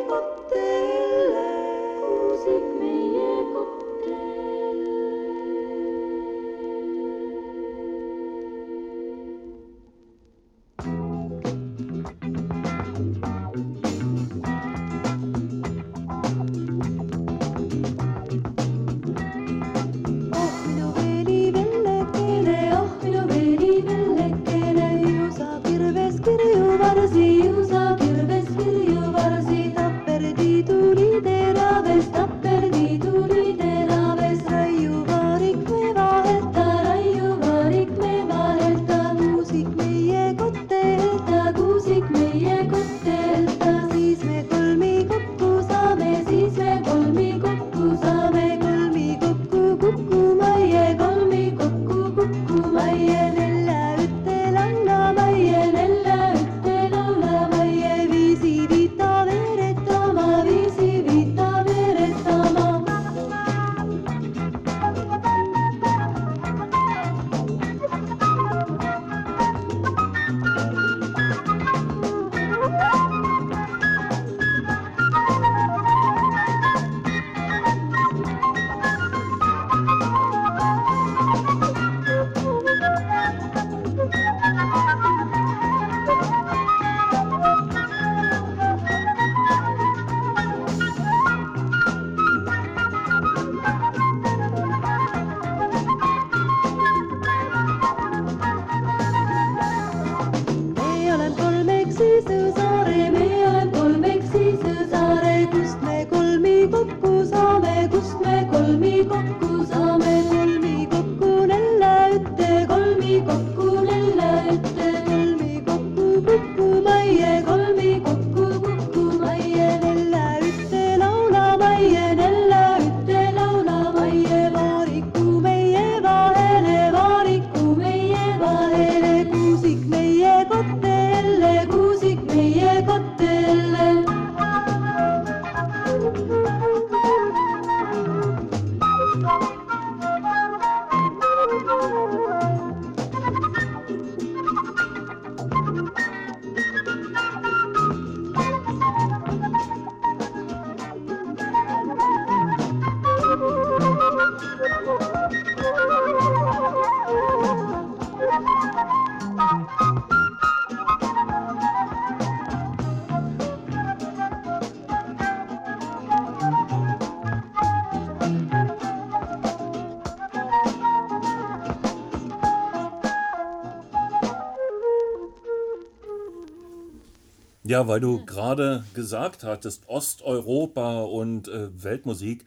[177.77, 182.47] Ja, weil du gerade gesagt hattest, Osteuropa und äh, Weltmusik,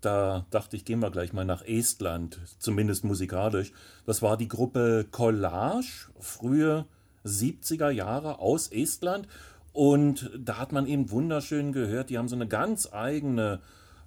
[0.00, 3.72] da dachte ich, gehen wir gleich mal nach Estland, zumindest musikalisch.
[4.06, 6.86] Das war die Gruppe Collage, frühe
[7.24, 9.26] 70er Jahre aus Estland.
[9.72, 13.58] Und da hat man eben wunderschön gehört, die haben so eine ganz eigene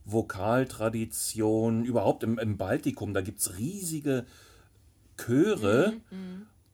[0.05, 4.26] Vokaltradition, überhaupt im, im Baltikum, da gibt es riesige
[5.17, 5.95] Chöre.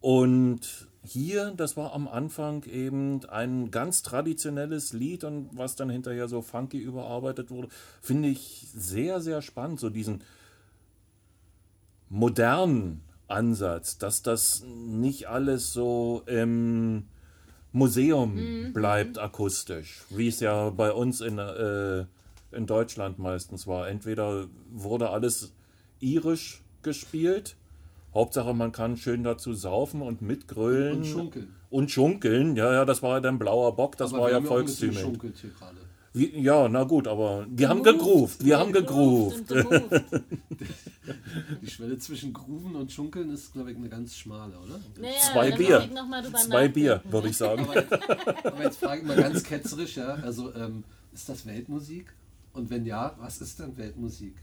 [0.02, 6.28] Und hier, das war am Anfang eben ein ganz traditionelles Lied und was dann hinterher
[6.28, 7.70] so funky überarbeitet wurde,
[8.02, 10.22] finde ich sehr, sehr spannend, so diesen
[12.10, 17.08] modernen Ansatz, dass das nicht alles so im
[17.72, 22.06] Museum bleibt akustisch, wie es ja bei uns in, äh,
[22.52, 23.88] in Deutschland meistens war.
[23.90, 25.54] Entweder wurde alles
[26.00, 27.56] irisch gespielt,
[28.18, 30.98] Hauptsache man kann schön dazu saufen und mitgrölen.
[30.98, 31.56] Und schunkeln.
[31.70, 34.40] Und schunkeln, ja, ja, das war ja dann blauer Bock, das Aber war wir ja.
[36.14, 39.44] Wie- Ja, na gut, aber wir haben gegroovt, wir haben gegroovt.
[41.62, 44.80] Die Schwelle zwischen Grooven und Schunkeln ist, glaube ich, eine ganz schmale, oder?
[45.00, 45.90] Naja, Zwei Bier.
[46.34, 47.66] Zwei Bier, würde ich sagen.
[48.44, 52.14] Aber jetzt frage ich mal ganz ketzerisch, ja, also ähm, ist das Weltmusik?
[52.54, 54.36] Und wenn ja, was ist denn Weltmusik,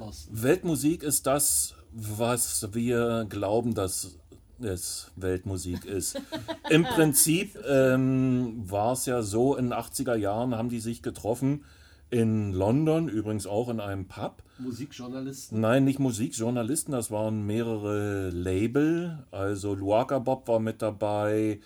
[0.00, 0.42] Thorsten?
[0.42, 4.16] Weltmusik ist das, was wir glauben, dass
[4.60, 6.20] es Weltmusik ist.
[6.70, 11.64] Im Prinzip ähm, war es ja so, in den 80er Jahren haben die sich getroffen
[12.10, 14.42] in London, übrigens auch in einem Pub.
[14.58, 15.60] Musikjournalisten?
[15.60, 19.24] Nein, nicht Musikjournalisten, das waren mehrere Label.
[19.30, 21.60] Also Luaka Bob war mit dabei,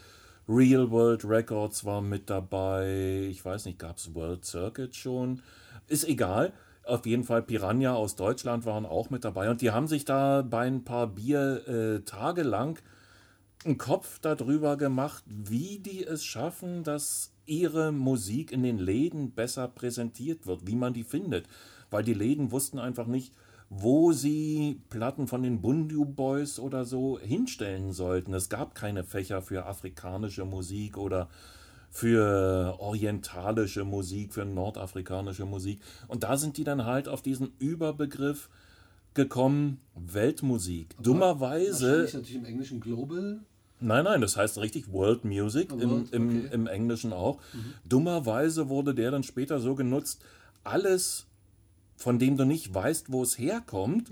[0.46, 3.26] Real World Records war mit dabei.
[3.30, 5.40] Ich weiß nicht, gab es World Circuit schon?
[5.88, 6.52] Ist egal.
[6.86, 9.50] Auf jeden Fall Piranha aus Deutschland waren auch mit dabei.
[9.50, 12.78] Und die haben sich da bei ein paar Bier äh, tagelang
[13.64, 19.68] einen Kopf darüber gemacht, wie die es schaffen, dass ihre Musik in den Läden besser
[19.68, 21.46] präsentiert wird, wie man die findet.
[21.90, 23.32] Weil die Läden wussten einfach nicht,
[23.70, 28.34] wo sie Platten von den Bundu Boys oder so hinstellen sollten.
[28.34, 31.28] Es gab keine Fächer für afrikanische Musik oder
[31.94, 35.78] für orientalische Musik, für nordafrikanische Musik.
[36.08, 38.50] Und da sind die dann halt auf diesen Überbegriff
[39.14, 40.96] gekommen, Weltmusik.
[41.00, 43.38] Dummerweise Wahrscheinlich natürlich im Englischen Global.
[43.78, 46.38] Nein, nein, das heißt richtig World Music, im, World, im, okay.
[46.38, 46.52] Mhm.
[46.52, 47.38] im Englischen auch.
[47.88, 50.20] Dummerweise wurde der dann später so genutzt,
[50.64, 51.26] alles,
[51.94, 54.10] von dem du nicht weißt, wo es herkommt,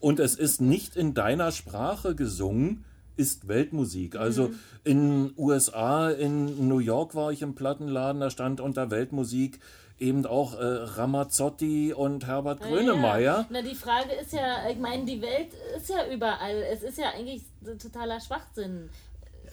[0.00, 2.84] und es ist nicht in deiner Sprache gesungen,
[3.16, 4.16] ist Weltmusik.
[4.16, 4.50] Also
[4.84, 9.60] in USA, in New York war ich im Plattenladen, da stand unter Weltmusik
[9.98, 13.20] eben auch äh, Ramazzotti und Herbert Grönemeyer.
[13.20, 16.56] Ja, na, die Frage ist ja, ich meine, die Welt ist ja überall.
[16.72, 17.42] Es ist ja eigentlich
[17.80, 18.90] totaler Schwachsinn.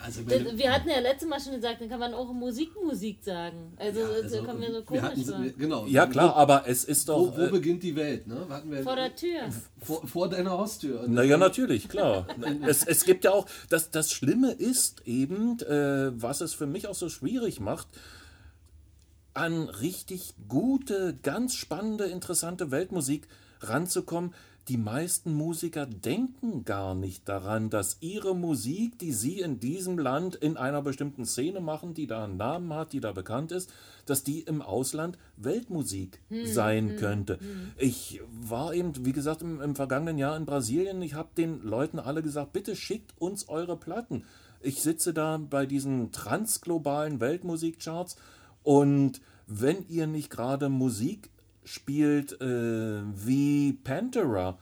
[0.03, 2.69] Also Das- wenn, Wir hatten ja letztes Mal schon gesagt, dann kann man auch Musik
[2.83, 3.73] Musik sagen.
[3.77, 5.39] Also, Ja, also, kommt mir so wir komisch hatten, vor.
[5.57, 5.85] genau.
[5.87, 7.37] Ja klar, aber es ist Wo, doch...
[7.37, 8.25] wo äh, beginnt die Welt?
[8.27, 8.47] Ne?
[8.65, 9.41] Wir, Vor der Tür.
[9.81, 11.03] vor, vor deiner Haustür.
[11.07, 12.27] Naja, natürlich, klar.
[12.65, 16.87] es, es gibt ja auch, das, das Schlimme ist eben, äh, was es für mich
[16.87, 17.87] auch so schwierig macht,
[19.33, 23.27] an richtig gute, ganz spannende, interessante Weltmusik
[23.61, 24.33] ranzukommen.
[24.69, 30.35] Die meisten Musiker denken gar nicht daran, dass ihre Musik, die sie in diesem Land
[30.35, 33.73] in einer bestimmten Szene machen, die da einen Namen hat, die da bekannt ist,
[34.05, 37.39] dass die im Ausland Weltmusik sein könnte.
[37.79, 41.01] Ich war eben, wie gesagt, im, im vergangenen Jahr in Brasilien.
[41.01, 44.23] Ich habe den Leuten alle gesagt, bitte schickt uns eure Platten.
[44.61, 48.17] Ich sitze da bei diesen transglobalen Weltmusikcharts
[48.61, 51.31] und wenn ihr nicht gerade Musik
[51.69, 54.57] spielt äh, wie Pantera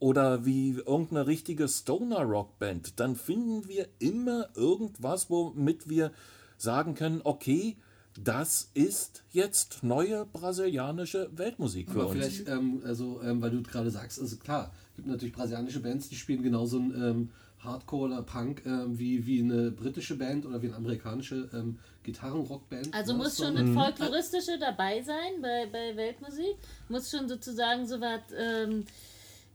[0.00, 6.10] oder wie irgendeine richtige Stoner Rock Band, dann finden wir immer irgendwas, womit wir
[6.56, 7.76] sagen können, okay,
[8.20, 12.18] das ist jetzt neue brasilianische Weltmusik für Aber uns.
[12.18, 16.16] vielleicht, ähm, also, ähm, weil du gerade sagst, also klar, gibt natürlich brasilianische Bands, die
[16.16, 17.30] spielen genauso ein ähm,
[17.60, 21.78] Hardcore oder Punk ähm, wie, wie eine britische Band oder wie eine amerikanische ähm,
[22.12, 22.94] Gitarrenrockband.
[22.94, 26.56] Also muss schon das Folkloristische dabei sein bei, bei Weltmusik.
[26.88, 28.84] Muss schon sozusagen so was, ähm,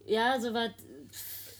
[0.05, 0.71] ja, so was,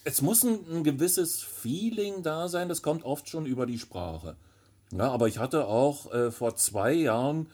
[0.03, 4.35] Es muss ein, ein gewisses Feeling da sein, das kommt oft schon über die Sprache.
[4.91, 7.47] Ja, aber ich hatte auch äh, vor zwei Jahren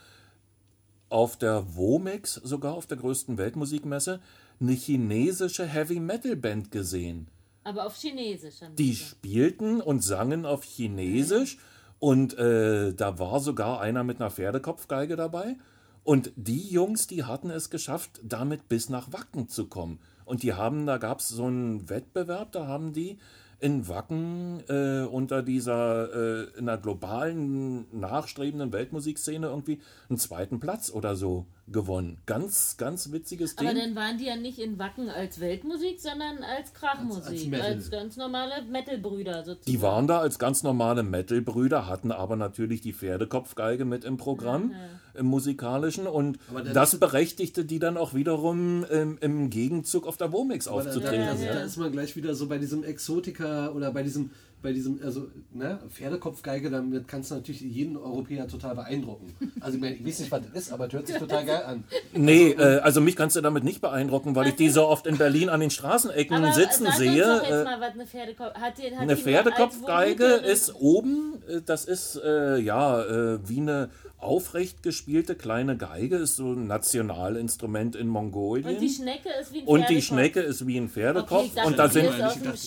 [1.10, 4.20] auf der Womex, sogar auf der größten Weltmusikmesse,
[4.60, 7.28] eine chinesische Heavy Metal Band gesehen.
[7.64, 8.62] aber auf Chinesisch.
[8.62, 9.10] haben Die gesagt.
[9.10, 11.58] spielten und sangen auf Chinesisch
[12.00, 15.58] und äh, da war sogar einer mit einer Pferdekopfgeige dabei.
[16.04, 20.00] Und die Jungs, die hatten es geschafft, damit bis nach Wacken zu kommen.
[20.26, 23.18] Und die haben, da gab es so einen Wettbewerb, da haben die
[23.60, 30.90] in Wacken äh, unter dieser äh, in einer globalen nachstrebenden Weltmusikszene irgendwie einen zweiten Platz
[30.92, 32.18] oder so gewonnen.
[32.26, 33.78] Ganz, ganz witziges Aber Ding.
[33.80, 37.54] dann waren die ja nicht in Wacken als Weltmusik, sondern als Krachmusik.
[37.54, 39.66] Als- Als, als ganz normale Metal-Brüder sozusagen.
[39.72, 44.74] Die waren da als ganz normale Metal-Brüder, hatten aber natürlich die Pferdekopfgeige mit im Programm,
[45.14, 46.08] im musikalischen.
[46.08, 50.78] Und Aber das berechtigte die dann auch wiederum im, im Gegenzug auf der Womix Aber
[50.84, 51.26] da, da, aufzutreten.
[51.38, 51.54] da, ja.
[51.54, 54.32] da ist man gleich wieder so bei diesem Exotika oder bei diesem,
[54.62, 59.34] bei diesem, also, ne, Pferdekopfgeige, damit kannst du natürlich jeden Europäer total beeindrucken.
[59.60, 61.64] Also, ich, meine, ich weiß nicht, was das ist, aber es hört sich total geil
[61.66, 61.84] an.
[62.14, 65.18] Nee, äh, also mich kannst du damit nicht beeinrucken, weil ich die so oft in
[65.18, 67.34] Berlin an den Straßenecken Aber sitzen sag sehe.
[67.34, 68.78] Uns doch jetzt Äh, mal, was eine Pferdekopf hat.
[68.78, 73.90] Die, hat Eine die Pferdekopfgeige ist oben, äh, das ist äh, ja äh, wie eine
[74.18, 78.76] aufrecht gespielte kleine Geige, ist so ein Nationalinstrument in Mongolien.
[78.76, 80.06] Und die Schnecke ist wie ein Und die Pferdekopf.
[80.08, 81.46] Schnecke ist wie ein Pferdekopf.
[81.46, 82.10] Okay, dachte, und da sind,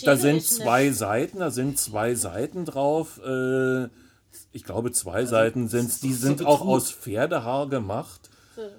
[0.05, 3.21] da sind zwei Seiten, da sind zwei Seiten drauf.
[3.25, 3.89] Äh,
[4.53, 8.31] ich glaube, zwei Seiten sind ist Die sind auch aus Pferdehaar gemacht.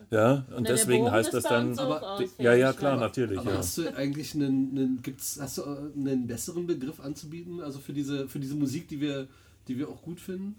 [0.09, 1.79] Ja, und Na, der deswegen Bogen heißt das dann.
[1.79, 3.39] Aber Ja, ja, klar, natürlich.
[3.39, 3.57] Aber Ja.
[3.57, 8.27] hast du eigentlich einen, einen gibt's, hast du einen besseren Begriff anzubieten, also für diese,
[8.27, 9.27] für diese Musik, die wir,
[9.67, 10.55] die wir auch gut finden?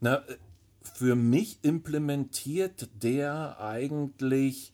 [0.00, 0.36] Na, äh,
[0.94, 4.72] für mich implementiert der eigentlich,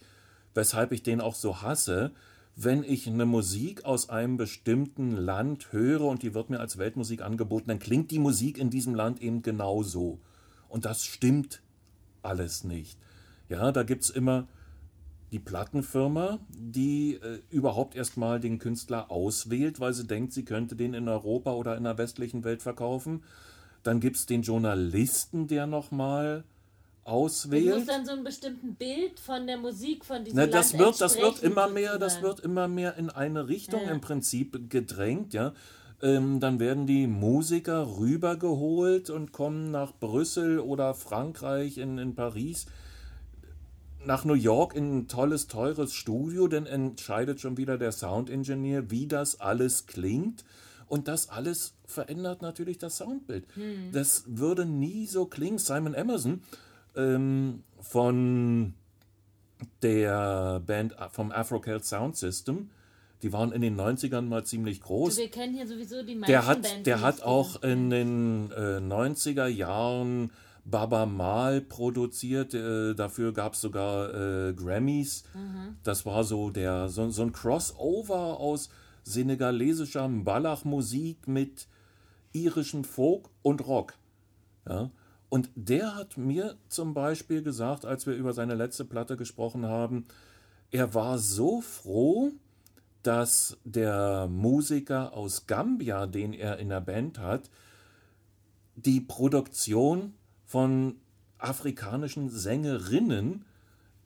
[0.54, 2.10] weshalb ich den auch so hasse,
[2.56, 7.20] wenn ich eine Musik aus einem bestimmten Land höre und die wird mir als Weltmusik
[7.20, 10.20] angeboten, dann klingt die Musik in diesem Land eben genauso.
[10.68, 11.60] Und das stimmt
[12.22, 12.98] alles nicht.
[13.50, 14.48] Ja, da gibt es immer
[15.32, 20.94] die Plattenfirma, die äh, überhaupt erstmal den Künstler auswählt, weil sie denkt, sie könnte den
[20.94, 23.22] in Europa oder in der westlichen Welt verkaufen.
[23.82, 26.44] Dann gibt es den Journalisten, der nochmal
[27.06, 27.88] Ich muss auswählt.
[27.88, 31.16] dann so ein bestimmtes Bild von der Musik von diesem Na, das Land wird, das
[31.16, 33.90] wird immer mehr, das wird immer mehr in eine Richtung Ja.
[33.92, 35.52] im Prinzip gedrängt, ja.
[36.02, 42.66] Ähm, dann werden die Musiker rübergeholt und kommen nach Brüssel oder Frankreich, in, in Paris,
[44.04, 49.06] nach New York in ein tolles, teures Studio, dann entscheidet schon wieder der Soundingenieur, wie
[49.06, 50.44] das alles klingt.
[50.88, 53.44] Und das alles verändert natürlich das Soundbild.
[53.92, 55.58] Das würde nie so klingen.
[55.58, 56.42] Simon Emerson
[56.96, 58.74] ähm, von
[59.82, 62.70] der Band vom Afro-Celt Sound System,
[63.22, 65.16] die waren in den 90ern mal ziemlich groß.
[65.16, 68.78] Wir kennen hier sowieso die meisten Der hat, Bands der hat auch in den äh,
[68.78, 70.30] 90er Jahren
[70.64, 72.52] Baba Mal produziert.
[72.52, 75.24] Äh, dafür gab es sogar äh, Grammys.
[75.82, 78.68] Das war so, der, so, so ein Crossover aus
[79.04, 81.68] senegalesischer Mbalach-Musik mit
[82.32, 83.94] irischem Folk und Rock.
[84.68, 84.90] Ja?
[85.36, 90.06] Und der hat mir zum Beispiel gesagt, als wir über seine letzte Platte gesprochen haben,
[90.70, 92.32] er war so froh,
[93.02, 97.50] dass der Musiker aus Gambia, den er in der Band hat,
[98.76, 100.14] die Produktion
[100.46, 100.94] von
[101.36, 103.44] afrikanischen Sängerinnen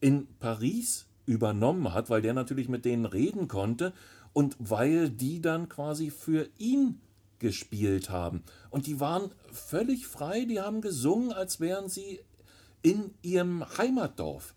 [0.01, 3.93] in Paris übernommen hat, weil der natürlich mit denen reden konnte
[4.33, 7.01] und weil die dann quasi für ihn
[7.41, 8.45] gespielt haben.
[8.71, 12.21] Und die waren völlig frei, die haben gesungen, als wären sie
[12.83, 14.55] in ihrem Heimatdorf.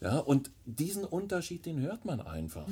[0.00, 2.68] Ja, und diesen Unterschied, den hört man einfach.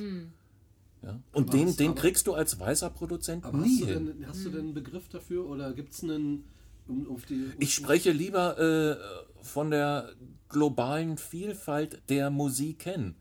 [1.02, 1.20] Ja?
[1.32, 4.06] Und Aber den, den aber- kriegst du als weißer Produzent Aber nie hast, du hin.
[4.06, 6.44] denn, hast du denn einen Begriff dafür oder gibt es einen,
[6.86, 7.50] um, auf die...
[7.58, 8.96] Ich spreche lieber äh,
[9.44, 10.10] von der
[10.48, 13.14] globalen Vielfalt der Musik kennen.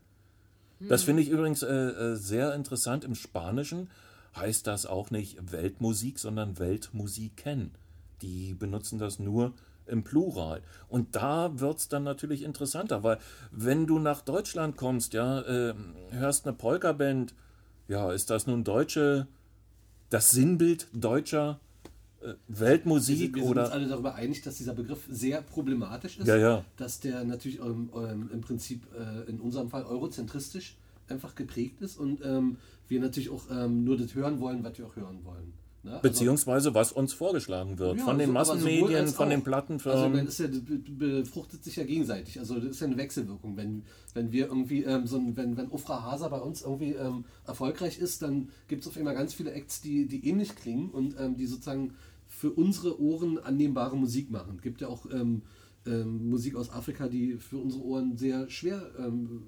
[0.80, 3.04] Das finde ich übrigens äh, äh, sehr interessant.
[3.04, 3.90] Im Spanischen
[4.38, 7.72] heißt das auch nicht Weltmusik, sondern Weltmusiken.
[8.22, 9.52] Die benutzen das nur
[9.86, 10.62] im Plural.
[10.88, 13.18] Und da wird es dann natürlich interessanter, weil
[13.50, 15.74] wenn du nach Deutschland kommst, ja, äh,
[16.10, 17.34] hörst eine Polka-Band,
[17.88, 19.26] ja, ist das nun deutsche,
[20.10, 21.60] das Sinnbild deutscher
[22.20, 25.40] äh, wir Weltmusik sind, wir sind uns oder alle darüber einig, dass dieser Begriff sehr
[25.42, 26.26] problematisch ist.
[26.26, 26.64] Ja, ja.
[26.76, 30.76] Dass der natürlich ähm, ähm, im Prinzip äh, in unserem Fall eurozentristisch
[31.10, 32.56] einfach geprägt ist und ähm,
[32.88, 35.52] wir natürlich auch ähm, nur das hören wollen, was wir auch hören wollen.
[35.84, 35.92] Ne?
[35.92, 39.40] Also- beziehungsweise was uns vorgeschlagen wird Ja, von den so- aber sowohl Massenmedien, von den
[39.40, 39.44] auch.
[39.44, 40.18] Plattenfirmen.
[40.26, 40.78] Also ja, be-
[41.22, 42.38] befruchtet sich ja gegenseitig.
[42.40, 43.56] Also das ist ja eine Wechselwirkung.
[43.56, 43.84] Wenn,
[44.14, 47.98] wenn wir irgendwie, ähm, so ein, wenn, wenn Ufra Hasa bei uns irgendwie ähm, erfolgreich
[48.00, 51.36] ist, dann gibt es auf einmal ganz viele Acts, die, die ähnlich klingen und ähm,
[51.36, 51.94] die sozusagen
[52.26, 54.54] für unsere Ohren annehmbare Musik machen.
[54.56, 55.42] Es gibt ja auch ähm,
[55.86, 59.44] ähm, Musik aus Afrika, die für unsere Ohren sehr schwer, ähm,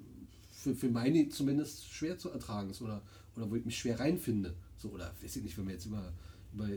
[0.61, 3.01] für, für meine zumindest schwer zu ertragen ist oder,
[3.35, 4.53] oder wo ich mich schwer reinfinde.
[4.77, 6.03] So, oder weiß ich nicht, wenn wir jetzt über,
[6.53, 6.67] über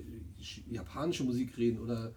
[0.70, 2.12] japanische Musik reden oder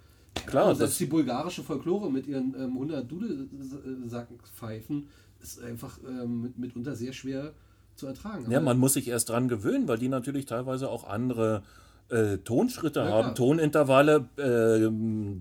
[0.45, 5.07] Klar, ja, das- die bulgarische Folklore mit ihren ähm, 100 Dudelsackpfeifen
[5.41, 7.53] ist einfach ähm, mit, mitunter sehr schwer
[7.95, 8.49] zu ertragen.
[8.51, 11.63] Ja, Aber- man muss sich erst dran gewöhnen, weil die natürlich teilweise auch andere
[12.09, 13.35] äh, Tonschritte Ja, haben, klar.
[13.35, 14.87] Tonintervalle, äh,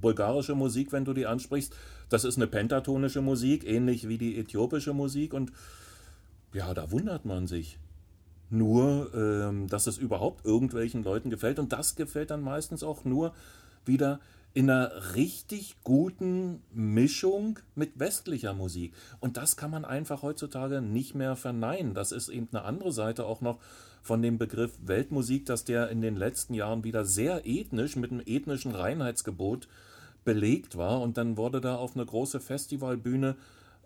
[0.00, 1.72] bulgarische Musik, wenn du die ansprichst.
[2.08, 5.32] Das ist eine pentatonische Musik, ähnlich wie die äthiopische Musik.
[5.32, 5.52] Und
[6.52, 7.78] ja, da wundert man sich.
[8.48, 11.58] Nur, ähm, dass es überhaupt irgendwelchen Leuten gefällt.
[11.58, 13.34] Und das gefällt dann meistens auch nur
[13.84, 14.20] wieder
[14.56, 18.94] in einer richtig guten Mischung mit westlicher Musik.
[19.20, 21.92] Und das kann man einfach heutzutage nicht mehr verneinen.
[21.92, 23.58] Das ist eben eine andere Seite auch noch
[24.00, 28.22] von dem Begriff Weltmusik, dass der in den letzten Jahren wieder sehr ethnisch mit einem
[28.24, 29.68] ethnischen Reinheitsgebot
[30.24, 31.02] belegt war.
[31.02, 33.36] Und dann wurde da auf eine große Festivalbühne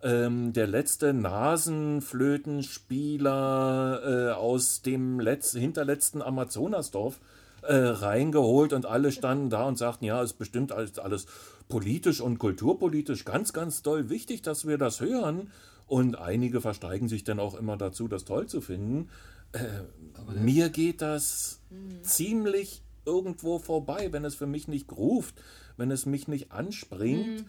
[0.03, 7.21] ähm, der letzte Nasenflötenspieler äh, aus dem letz hinterletzten Amazonasdorf
[7.63, 11.27] äh, reingeholt und alle standen da und sagten, ja, ist bestimmt alles, alles
[11.69, 15.51] politisch und kulturpolitisch ganz, ganz doll wichtig, dass wir das hören.
[15.87, 19.09] Und einige versteigen sich dann auch immer dazu, das toll zu finden.
[19.53, 21.61] Äh, mir geht das
[22.03, 25.35] ziemlich irgendwo vorbei, wenn es für mich nicht ruft,
[25.81, 27.47] wenn es mich nicht anspringt,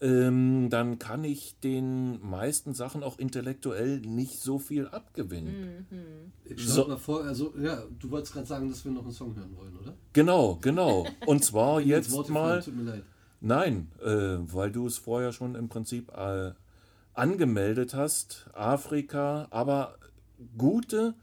[0.00, 5.84] ähm, dann kann ich den meisten Sachen auch intellektuell nicht so viel abgewinnen.
[6.44, 6.84] Ich So.
[6.84, 6.88] so.
[6.88, 9.76] mal vor, also, ja, du wolltest gerade sagen, dass wir noch einen Song hören wollen,
[9.76, 9.92] oder?
[10.12, 11.04] Genau, genau.
[11.26, 12.62] Und zwar jetzt mal.
[12.62, 13.02] Tut mir leid.
[13.40, 16.52] Nein, äh, weil du es vorher schon im Prinzip äh,
[17.12, 18.46] angemeldet hast.
[18.54, 19.98] Afrika, aber
[20.56, 21.14] gute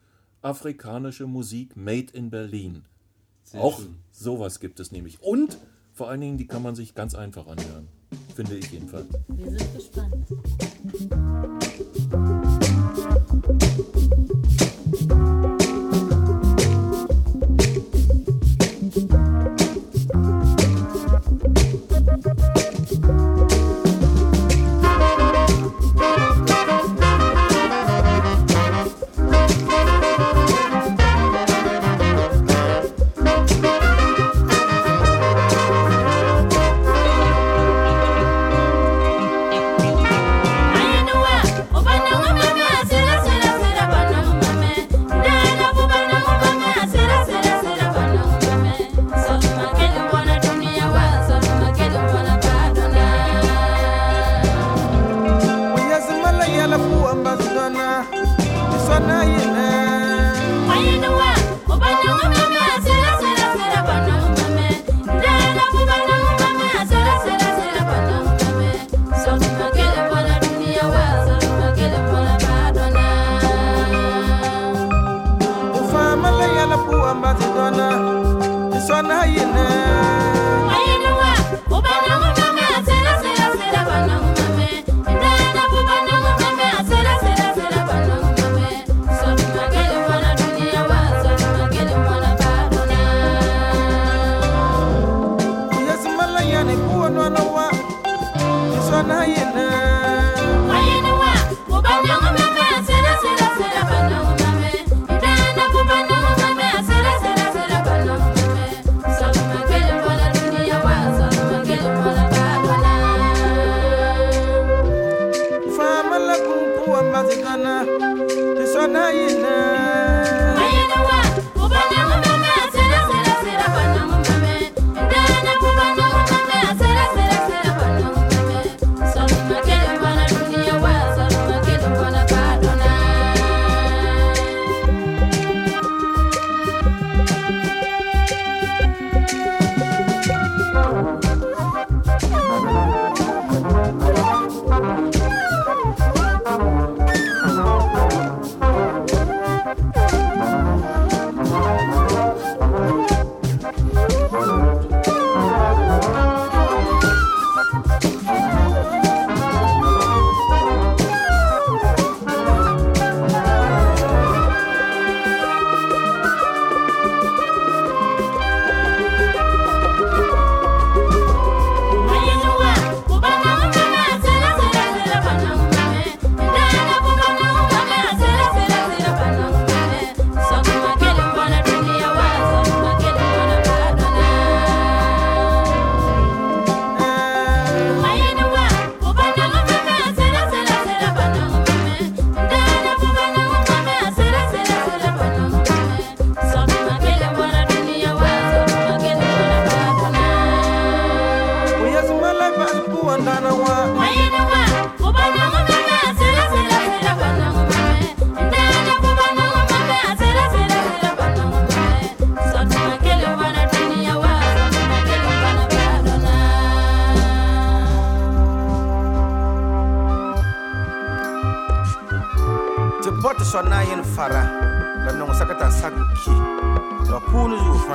[0.42, 2.84] afrikanische Musik made in Berlin.
[3.44, 3.96] Sehr Auch schön.
[4.12, 5.22] sowas gibt es nämlich.
[5.22, 5.58] Und
[5.94, 7.88] vor allen Dingen, die kann man sich ganz einfach anhören.
[8.36, 9.08] Finde ich jedenfalls.
[9.28, 10.28] Wir sind gespannt.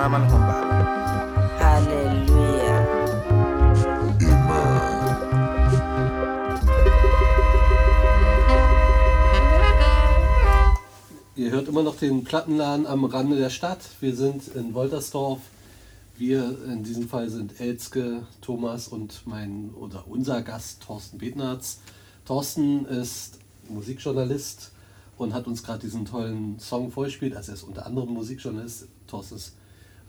[0.08, 0.62] Man hɔn baa
[1.60, 2.76] Halleluja.
[11.34, 13.80] Ihr hört immer noch den Plattenladen am Rande der Stadt.
[14.00, 15.40] Wir sind in Woltersdorf.
[16.16, 21.80] Wir in diesem Fall sind Elzke, Thomas und mein oder unser Gast Thorsten Betnarz.
[22.24, 23.38] Thorsten ist
[23.68, 24.72] Musikjournalist
[25.18, 27.36] und hat uns gerade diesen tollen Song vorgespielt.
[27.36, 28.88] Also er ist unter anderem Musikjournalist.
[29.06, 29.56] Thorsten ist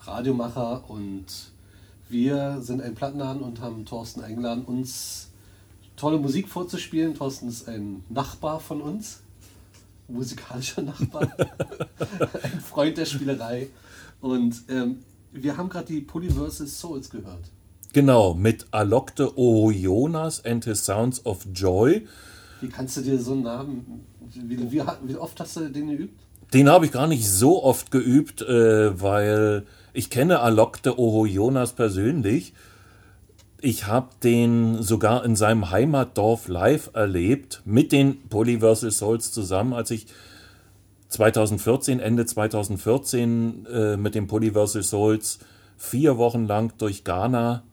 [0.01, 1.25] Radiomacher und
[2.09, 5.29] wir sind ein Plattenladen und haben Thorsten eingeladen, uns
[5.95, 7.15] tolle Musik vorzuspielen.
[7.15, 9.21] Thorsten ist ein Nachbar von uns
[10.07, 11.31] musikalischer Nachbar,
[12.43, 13.67] ein Freund der Spielerei.
[14.21, 14.99] Und ähm,
[15.31, 17.51] wir haben gerade die Polyversal Souls gehört.
[17.93, 22.07] Genau, mit Alokte O Jonas and his Sounds of Joy.
[22.61, 26.19] Wie kannst du dir so einen Namen, wie, wie, wie oft hast du den geübt?
[26.53, 29.65] Den habe ich gar nicht so oft geübt, äh, weil
[29.97, 32.53] ich kenne Alokte Oho Jonas persönlich.
[33.59, 39.89] Ich habe den sogar in seinem Heimatdorf live erlebt, mit den Polyversal Souls zusammen, als
[39.89, 40.05] ich
[41.07, 45.39] 2014, Ende 2014 äh, mit den Polyversal Souls
[45.77, 47.63] vier Wochen lang durch Ghana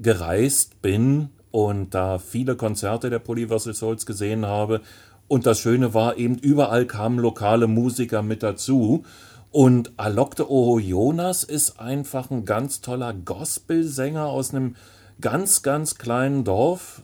[0.00, 4.80] gereist bin und da viele Konzerte der Polyversal Souls gesehen habe.
[5.28, 9.04] Und das Schöne war eben, überall kamen lokale Musiker mit dazu.
[9.52, 14.76] Und Alokte Oho Jonas ist einfach ein ganz toller Gospelsänger aus einem
[15.20, 17.02] ganz, ganz kleinen Dorf,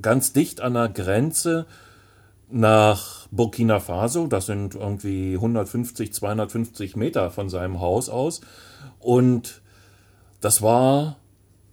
[0.00, 1.66] ganz dicht an der Grenze
[2.50, 4.26] nach Burkina Faso.
[4.26, 8.42] Das sind irgendwie 150, 250 Meter von seinem Haus aus.
[8.98, 9.62] Und
[10.42, 11.16] das war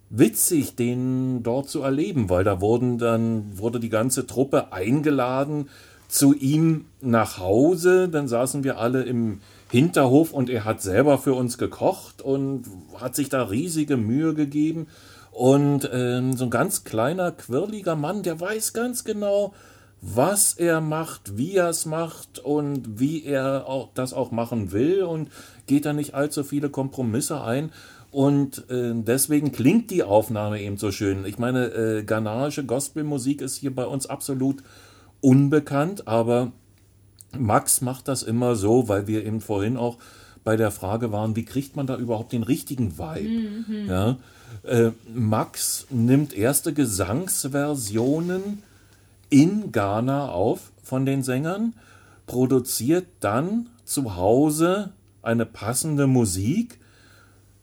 [0.08, 5.68] witzig, den dort zu erleben, weil da wurden dann, wurde die ganze Truppe eingeladen
[6.08, 8.08] zu ihm nach Hause.
[8.08, 9.40] Dann saßen wir alle im
[9.70, 12.64] Hinterhof und er hat selber für uns gekocht und
[12.98, 14.88] hat sich da riesige Mühe gegeben.
[15.30, 19.54] Und ähm, so ein ganz kleiner, quirliger Mann, der weiß ganz genau,
[20.02, 25.02] was er macht, wie er es macht und wie er auch, das auch machen will
[25.02, 25.30] und
[25.66, 27.70] geht da nicht allzu viele Kompromisse ein.
[28.10, 31.24] Und äh, deswegen klingt die Aufnahme eben so schön.
[31.26, 34.64] Ich meine, äh, ghanaische Gospelmusik ist hier bei uns absolut
[35.20, 36.50] unbekannt, aber
[37.38, 39.98] Max macht das immer so, weil wir eben vorhin auch
[40.42, 43.64] bei der Frage waren, wie kriegt man da überhaupt den richtigen Vibe?
[43.88, 44.16] Ja,
[44.64, 48.62] äh, Max nimmt erste Gesangsversionen
[49.28, 51.74] in Ghana auf von den Sängern,
[52.26, 54.90] produziert dann zu Hause
[55.22, 56.80] eine passende Musik,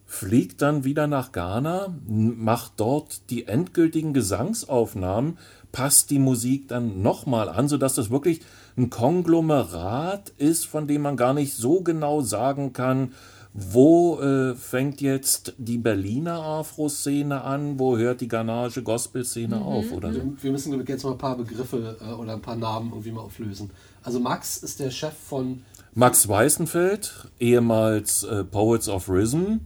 [0.06, 5.38] fliegt dann wieder nach Ghana, macht dort die endgültigen Gesangsaufnahmen,
[5.72, 8.40] passt die Musik dann nochmal an, sodass das wirklich
[8.78, 13.14] ein Konglomerat ist, von dem man gar nicht so genau sagen kann,
[13.54, 20.14] wo äh, fängt jetzt die Berliner Afro-Szene an, wo hört die ghanaische Gospel-Szene auf oder
[20.14, 20.22] so.
[20.40, 23.22] Wir müssen ich, jetzt mal ein paar Begriffe äh, oder ein paar Namen irgendwie mal
[23.22, 23.72] auflösen.
[24.04, 25.64] Also Max ist der Chef von
[25.96, 29.62] Max Weißenfeld, ehemals äh, Poets of Rhythm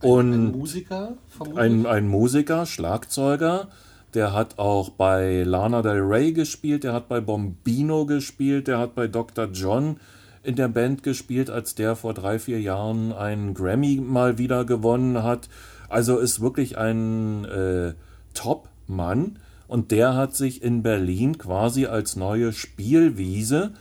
[0.00, 1.64] einem und Musiker, vermutlich.
[1.64, 3.68] ein, ein Musiker, Schlagzeuger.
[4.14, 8.94] Der hat auch bei Lana Del Rey gespielt, der hat bei Bombino gespielt, der hat
[8.94, 9.46] bei Dr.
[9.52, 9.96] John
[10.44, 15.22] in der Band gespielt, als der vor drei, vier Jahren einen Grammy mal wieder gewonnen
[15.22, 15.48] hat.
[15.88, 17.94] Also ist wirklich ein äh,
[18.34, 19.38] Top-Mann.
[19.66, 23.72] Und der hat sich in Berlin quasi als neue Spielwiese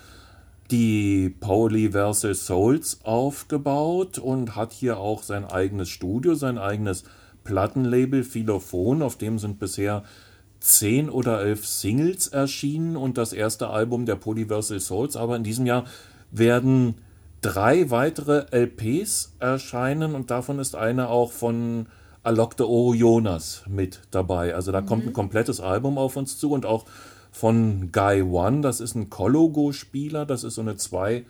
[0.71, 7.03] die Polyversal Souls aufgebaut und hat hier auch sein eigenes Studio, sein eigenes
[7.43, 10.03] Plattenlabel Philophon, auf dem sind bisher
[10.59, 15.15] zehn oder elf Singles erschienen und das erste Album der Polyversal Souls.
[15.17, 15.85] Aber in diesem Jahr
[16.31, 16.95] werden
[17.41, 21.87] drei weitere LPs erscheinen und davon ist eine auch von
[22.23, 24.55] Alok de Oro Jonas mit dabei.
[24.55, 26.85] Also da kommt ein komplettes Album auf uns zu und auch
[27.31, 31.25] von Guy One, das ist ein Kologo-Spieler, das ist so eine zwei,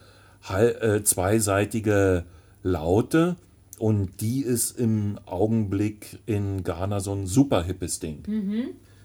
[0.51, 2.25] äh, zweiseitige
[2.61, 3.37] Laute
[3.83, 8.23] und die ist im Augenblick in Ghana so ein super hippes Ding.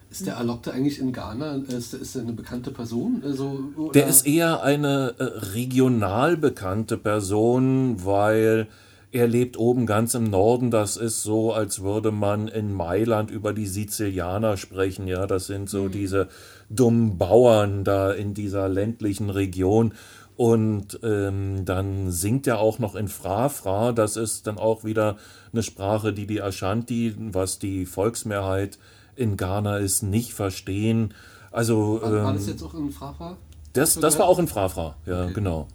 [0.08, 1.56] Ist der Alokte eigentlich in Ghana?
[1.66, 3.20] Ist, ist er eine bekannte Person?
[3.24, 3.90] Also, oder?
[3.94, 8.68] Der ist eher eine äh, regional bekannte Person, weil
[9.10, 10.70] er lebt oben ganz im Norden.
[10.70, 15.08] Das ist so, als würde man in Mailand über die Sizilianer sprechen.
[15.08, 16.28] Ja, das sind so diese
[16.70, 19.92] dummen Bauern da in dieser ländlichen Region.
[20.38, 23.90] Und ähm, dann singt er auch noch in Fra-Fra.
[23.90, 25.16] Das ist dann auch wieder
[25.52, 28.78] eine Sprache, die die Ashanti, was die Volksmehrheit
[29.16, 31.12] in Ghana ist, nicht verstehen.
[31.50, 33.36] Also war, war ähm, das jetzt auch in Frafa?
[33.72, 35.66] Das, das war auch in Frafra, ja, genau.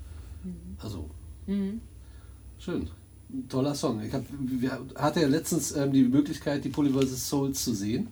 [0.81, 1.09] Also.
[1.45, 2.89] Schön.
[3.33, 4.01] Ein Toller Song.
[4.01, 8.07] Ich hab, wir hatte ja letztens ähm, die Möglichkeit, die Polyverse Souls zu sehen.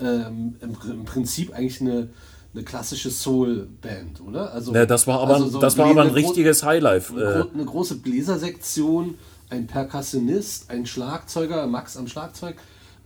[0.00, 2.08] Ähm, im, Im Prinzip eigentlich eine,
[2.52, 4.52] eine klassische Soul-Band, oder?
[4.52, 7.12] Also, Ja, das war aber, also so das war aber ein richtiges Highlife.
[7.14, 9.14] Eine, Äh, eine große Bläsersektion,
[9.50, 12.56] ein Perkussionist, ein Schlagzeuger, Max am Schlagzeug,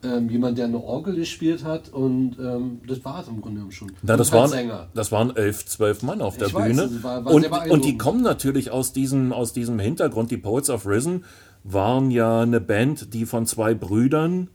[0.02, 3.72] ähm, jemand, der eine Orgel gespielt hat und ähm, das war es im Grunde genommen
[3.72, 3.92] schon.
[4.02, 4.88] Na, das, waren, Sänger.
[4.94, 6.82] das waren elf, zwölf Mann auf der Ich weiß, Bühne.
[6.88, 10.30] das war- war und, und die kommen natürlich aus diesem, aus diesem Hintergrund.
[10.30, 11.24] Die Poets of Risen
[11.64, 14.48] waren ja eine Band, die von zwei Brüdern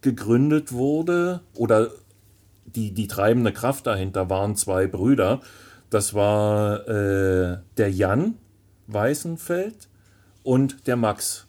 [0.00, 1.40] gegründet wurde.
[1.54, 1.90] Oder
[2.66, 5.40] die, die treibende Kraft dahinter waren zwei Brüder.
[5.90, 8.34] Das war äh, der Jan
[8.88, 9.88] Weißenfeld
[10.42, 11.46] und der Max.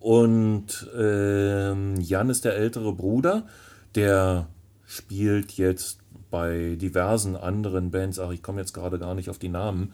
[0.00, 3.46] Und ähm, Jan ist der ältere Bruder,
[3.94, 4.48] der
[4.86, 5.98] spielt jetzt
[6.30, 9.92] bei diversen anderen Bands, ach, ich komme jetzt gerade gar nicht auf die Namen,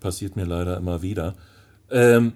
[0.00, 1.34] passiert mir leider immer wieder.
[1.90, 2.32] Ähm,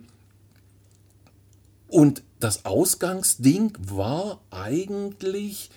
[1.89, 5.71] und das Ausgangsding war eigentlich,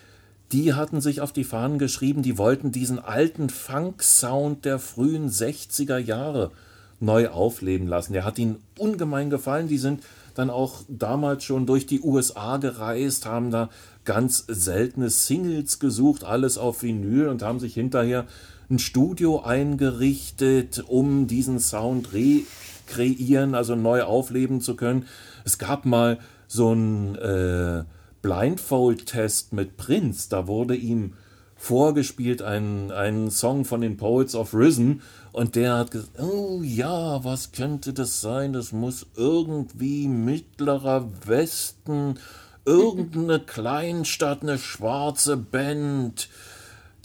[0.51, 5.97] die hatten sich auf die Fahnen geschrieben, die wollten diesen alten Funk-Sound der frühen 60er
[5.97, 6.51] Jahre
[6.99, 8.13] neu aufleben lassen.
[8.13, 9.67] Der hat ihnen ungemein gefallen.
[9.67, 10.03] Die sind
[10.35, 13.69] dann auch damals schon durch die USA gereist, haben da
[14.05, 18.25] ganz seltene Singles gesucht, alles auf Vinyl und haben sich hinterher
[18.69, 25.05] ein Studio eingerichtet, um diesen Sound rekreieren, also neu aufleben zu können.
[25.43, 27.83] Es gab mal so einen äh,
[28.27, 31.13] Blindfold-Test mit Prince, da wurde ihm
[31.55, 35.01] vorgespielt ein, ein Song von den Poets of Risen
[35.31, 38.51] und der hat gesagt, oh ja, was könnte das sein?
[38.51, 42.19] Das muss irgendwie mittlerer Westen,
[42.65, 46.27] irgendeine Kleinstadt, eine schwarze Band,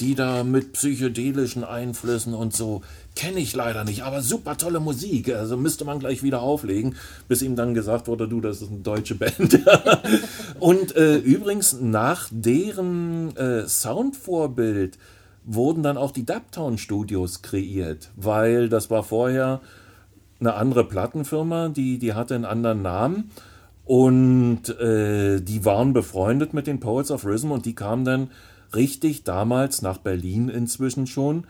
[0.01, 2.83] die da mit psychedelischen Einflüssen und so.
[3.15, 5.35] Kenne ich leider nicht, aber super tolle Musik.
[5.35, 6.97] Also müsste man gleich wieder auflegen,
[7.29, 9.61] bis ihm dann gesagt wurde, du, das ist eine deutsche Band.
[10.59, 14.99] und äh, übrigens, nach deren äh, Soundvorbild
[15.45, 19.61] wurden dann auch die Dubtown Studios kreiert, weil das war vorher
[20.41, 23.31] eine andere Plattenfirma, die, die hatte einen anderen Namen.
[23.85, 28.31] Und äh, die waren befreundet mit den Poets of Rhythm und die kamen dann
[28.75, 31.47] richtig damals nach Berlin inzwischen schon,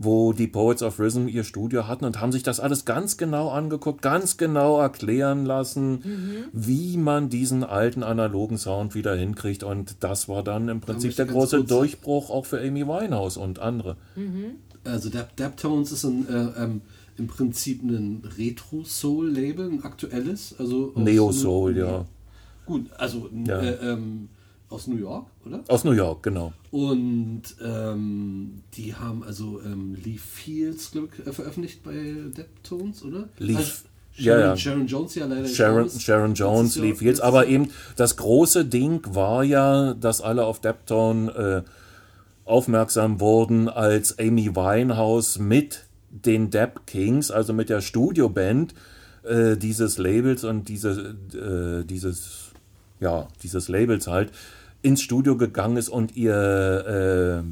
[0.00, 3.50] wo die Poets of Rhythm ihr Studio hatten und haben sich das alles ganz genau
[3.50, 9.64] angeguckt, ganz genau erklären lassen, wie man diesen alten analogen Sound wieder hinkriegt.
[9.64, 13.58] Und das war dann im Prinzip der große kurz- Durchbruch auch für Amy Winehouse und
[13.58, 13.96] andere.
[14.84, 16.80] Also Dab Dabtones ist ein, äh, ähm,
[17.16, 20.54] im Prinzip ein Retro-Soul-Label, ein aktuelles.
[20.58, 22.04] Also Neo-Soul, ja.
[22.66, 23.60] Gut, also Ja.
[23.60, 24.28] äh, ähm,
[24.70, 25.64] aus New York, oder?
[25.68, 26.52] Aus New York, genau.
[26.70, 33.28] Und ähm, die haben also ähm, Lee Fields, glaube ich, äh, veröffentlicht bei Deptones, oder?
[33.38, 33.72] Lee- also,
[34.14, 34.56] ja, Sharon, ja.
[34.56, 35.90] Sharon Jones ja leider Sharon.
[35.90, 41.64] Sharon Jones jetzt, letztes aber eben das große Ding war ja, dass alle auf Deptone
[41.64, 41.70] äh,
[42.44, 48.74] aufmerksam wurden, als Amy Winehouse mit den Dap Kings, also mit der Studioband
[49.22, 52.50] äh, dieses Labels und diese, äh, dieses,
[52.98, 54.32] ja, dieses Labels halt
[54.82, 57.48] ins Studio gegangen ist und ihr äh,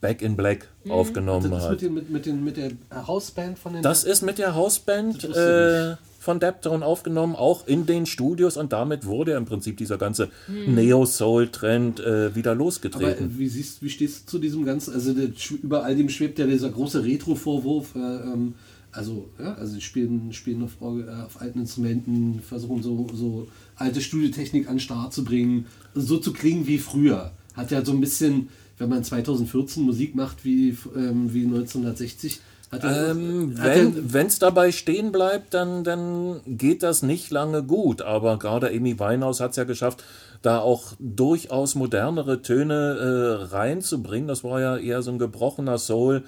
[0.00, 1.70] Back in Black aufgenommen Das ist hat.
[1.72, 2.72] mit, den, mit, mit, den, mit der
[3.06, 8.04] Hausband von den Das ist mit der Hausband äh, von Deptone aufgenommen, auch in den
[8.04, 13.30] Studios und damit wurde im Prinzip dieser ganze Neo-Soul-Trend äh, wieder Aber losgetreten.
[13.30, 14.94] äh, wie, siehst, wie stehst du zu diesem Ganzen?
[14.94, 15.28] Also der,
[15.62, 17.94] über all dem schwebt ja dieser große Retro-Vorwurf.
[17.94, 18.54] Äh, ähm,
[18.96, 24.00] also, ja, also die spielen, spielen auf, äh, auf alten Instrumenten, versuchen so, so alte
[24.00, 27.32] Studiotechnik an den Start zu bringen, so zu klingen wie früher.
[27.54, 28.48] Hat ja so ein bisschen,
[28.78, 32.40] wenn man 2014 Musik macht wie, ähm, wie 1960,
[32.72, 38.02] hat ja, ähm, wenn es dabei stehen bleibt, dann, dann geht das nicht lange gut.
[38.02, 40.02] Aber gerade Amy Winehouse hat es ja geschafft,
[40.42, 44.26] da auch durchaus modernere Töne äh, reinzubringen.
[44.26, 46.24] Das war ja eher so ein gebrochener Soul.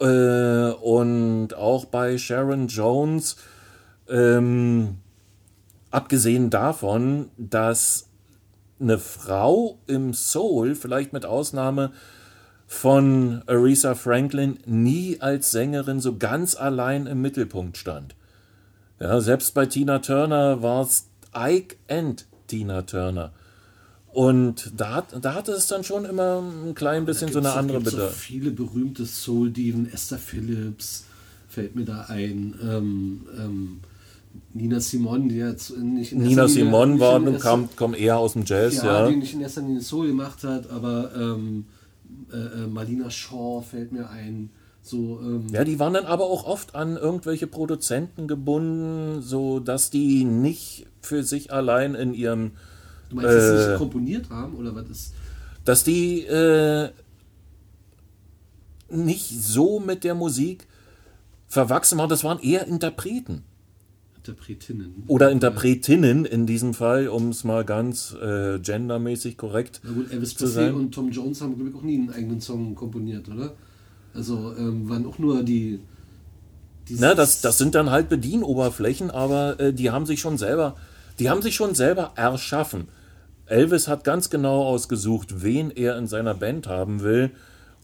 [0.00, 3.36] Äh, und auch bei Sharon Jones,
[4.08, 4.96] ähm,
[5.90, 8.08] abgesehen davon, dass
[8.80, 11.92] eine Frau im Soul, vielleicht mit Ausnahme
[12.66, 18.14] von Aretha Franklin, nie als Sängerin so ganz allein im Mittelpunkt stand.
[19.00, 23.32] Ja, selbst bei Tina Turner war es Ike and Tina Turner.
[24.12, 27.80] Und da, hat- da hatte es dann schon immer ein klein bisschen so eine andere
[27.80, 28.08] Bitte.
[28.08, 31.04] auch viele berühmte Soul-Diven, Esther Phillips
[31.48, 33.80] fällt mir da ein, ähm, ähm,
[34.54, 36.54] Nina Simone, die jetzt nicht in Nina nicht
[37.00, 39.08] war, erster- kam, kam eher aus dem Jazz, ja, ja.
[39.08, 41.66] die nicht in erster Linie Soul gemacht hat, aber ähm,
[42.32, 44.50] äh, äh, Marlina Shaw fällt mir ein.
[44.82, 49.90] So, ähm, Ja, die waren dann aber auch oft an irgendwelche Produzenten gebunden, so dass
[49.90, 52.52] die nicht für sich allein in ihrem,
[53.10, 55.12] du meinst, dass sie äh, nicht komponiert haben oder was ist?
[55.64, 56.88] dass die äh,
[58.88, 60.66] nicht so mit der Musik
[61.46, 62.08] verwachsen waren.
[62.08, 63.42] Das waren eher Interpreten
[64.16, 65.04] Interpretinnen.
[65.06, 70.30] oder Interpretinnen in diesem Fall, um es mal ganz äh, gendermäßig korrekt Na gut, Elvis
[70.30, 70.74] zu Presley sein.
[70.74, 73.54] und Tom Jones haben, glaube ich, auch nie einen eigenen Song komponiert, oder?
[74.14, 75.80] Also ähm, waren auch nur die.
[76.88, 80.76] die Na, das, das sind dann halt Bedienoberflächen, aber äh, die haben sich schon selber,
[81.18, 82.88] die haben sich schon selber erschaffen.
[83.50, 87.30] Elvis hat ganz genau ausgesucht, wen er in seiner Band haben will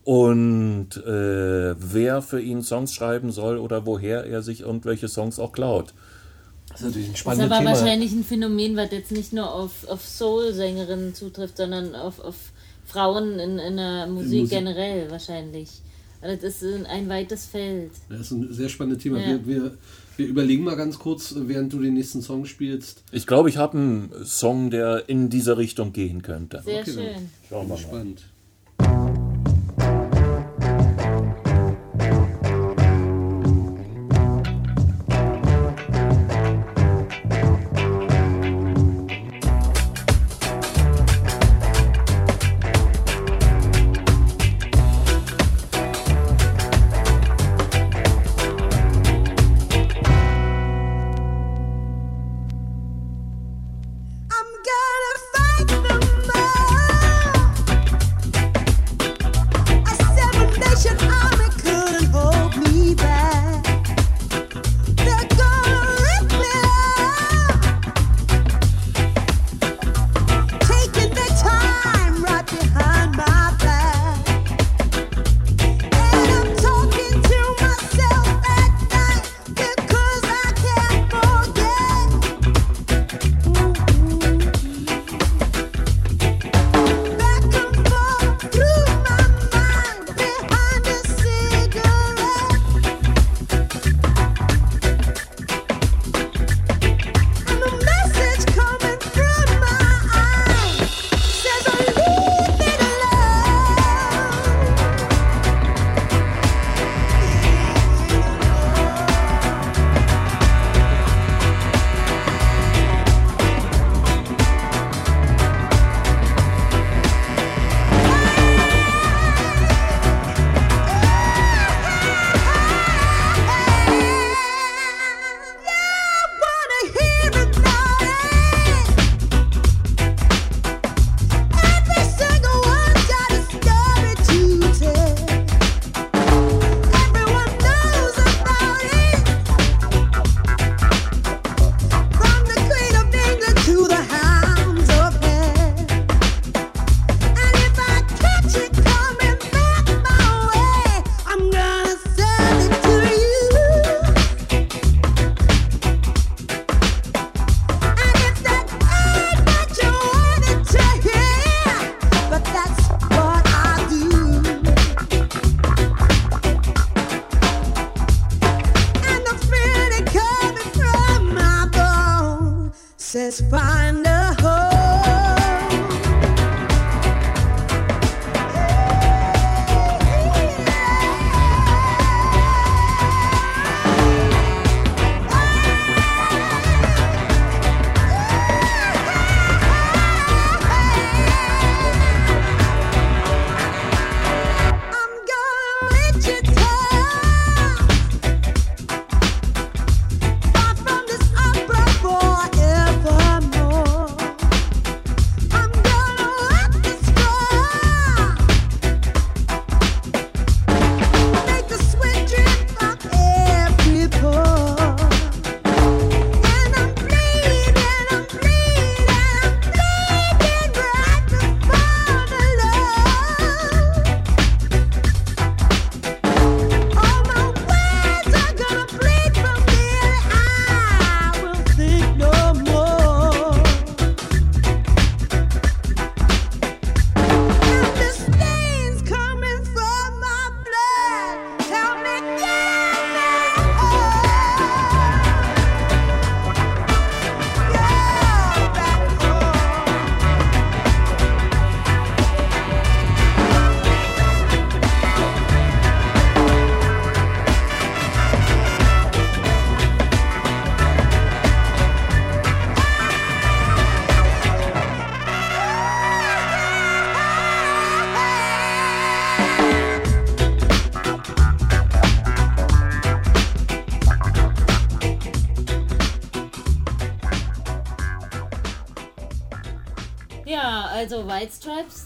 [0.04, 5.52] und äh, wer für ihn Songs schreiben soll oder woher er sich irgendwelche Songs auch
[5.52, 5.92] klaut.
[6.68, 7.70] Das ist natürlich ein Das ist spannendes aber Thema.
[7.70, 12.36] wahrscheinlich ein Phänomen, was jetzt nicht nur auf, auf Soul-Sängerinnen zutrifft, sondern auf, auf
[12.84, 14.58] Frauen in, in der Musik, Musik.
[14.58, 15.82] generell wahrscheinlich.
[16.20, 17.90] Also Das ist ein, weites Feld.
[18.08, 19.18] Das ist ein sehr spannendes Thema.
[19.20, 19.28] Ja.
[19.28, 19.78] Wir, wir,
[20.16, 23.02] wir überlegen mal ganz kurz, während du den nächsten Song spielst.
[23.12, 26.62] Ich glaube, ich habe einen Song, der in diese Richtung gehen könnte.
[26.64, 27.30] Sehr Okay, schön.
[27.48, 27.78] Schauen wir mal.
[27.80, 28.22] Spannend.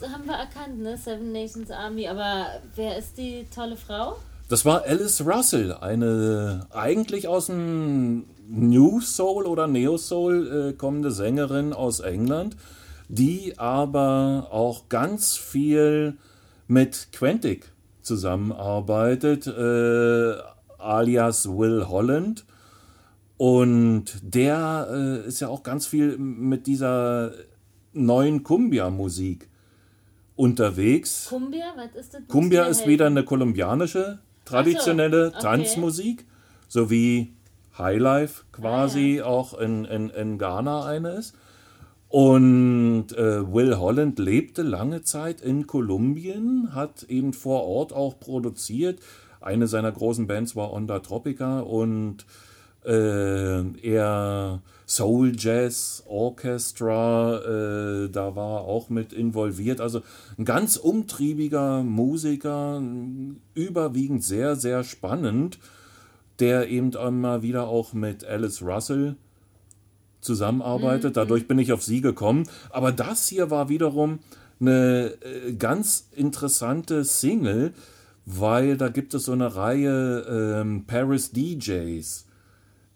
[0.02, 0.96] Haben wir erkannt, ne?
[0.96, 2.08] Seven Nations Army.
[2.08, 4.16] Aber wer ist die tolle Frau?
[4.48, 11.12] Das war Alice Russell, eine eigentlich aus dem New Soul oder Neo Soul äh, kommende
[11.12, 12.56] Sängerin aus England,
[13.08, 16.16] die aber auch ganz viel
[16.66, 17.70] mit Quantic
[18.02, 20.34] zusammenarbeitet, äh,
[20.78, 22.44] alias Will Holland.
[23.36, 27.32] Und der äh, ist ja auch ganz viel mit dieser
[27.92, 29.49] neuen Cumbia-Musik
[30.40, 31.26] unterwegs.
[31.28, 31.74] Cumbia?
[31.76, 32.22] Was ist das?
[32.28, 35.38] Cumbia ist wieder eine kolumbianische, traditionelle okay.
[35.38, 36.24] Tanzmusik,
[36.66, 37.34] so wie
[37.76, 41.34] Highlife quasi auch in, in, in Ghana eine ist.
[42.08, 48.98] Und äh, Will Holland lebte lange Zeit in Kolumbien, hat eben vor Ort auch produziert.
[49.42, 52.24] Eine seiner großen Bands war Onda Tropica und
[52.84, 59.80] äh, er Soul Jazz Orchestra, äh, da war auch mit involviert.
[59.80, 60.02] Also
[60.36, 62.82] ein ganz umtriebiger Musiker,
[63.54, 65.60] überwiegend sehr, sehr spannend,
[66.40, 69.14] der eben immer wieder auch mit Alice Russell
[70.20, 71.16] zusammenarbeitet.
[71.16, 72.48] Dadurch bin ich auf sie gekommen.
[72.70, 74.18] Aber das hier war wiederum
[74.60, 77.74] eine äh, ganz interessante Single,
[78.26, 82.26] weil da gibt es so eine Reihe ähm, Paris DJs,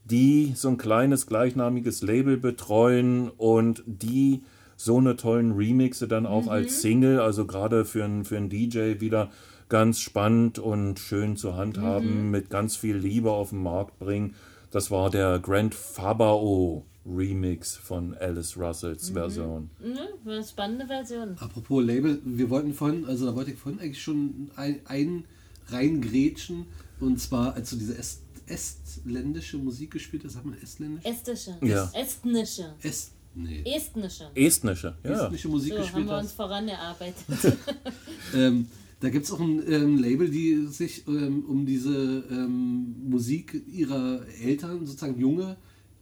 [0.04, 4.42] die so ein kleines gleichnamiges Label betreuen und die
[4.76, 9.30] so eine tollen Remixe dann auch als Single, also gerade für einen für DJ wieder
[9.68, 14.34] ganz spannend und schön zu handhaben, mit ganz viel Liebe auf den Markt bringen.
[14.70, 19.70] Das war der Grand Fabao Remix von Alice Russells Version.
[19.80, 20.08] Ne?
[20.24, 21.36] War eine spannende Version.
[21.38, 25.24] Apropos Label, wir wollten vorhin, also da wollte ich vorhin eigentlich schon ein, ein
[25.68, 26.66] reingrätschen.
[27.00, 31.04] Und zwar, als du diese Est, estländische Musik gespielt hast, sagt man estländisch?
[31.04, 31.56] Estische.
[31.62, 31.90] Ja.
[31.94, 32.74] Estnische.
[32.82, 33.62] Est, nee.
[33.64, 34.30] Estnische.
[34.34, 35.24] Estnische, ja.
[35.24, 36.34] Estnische Musik So, haben gespielt wir uns hast.
[36.36, 37.24] vorangearbeitet.
[38.34, 38.66] Ähm,
[39.00, 44.22] da gibt es auch ein ähm, Label, die sich ähm, um diese ähm, Musik ihrer
[44.42, 45.56] Eltern, sozusagen junge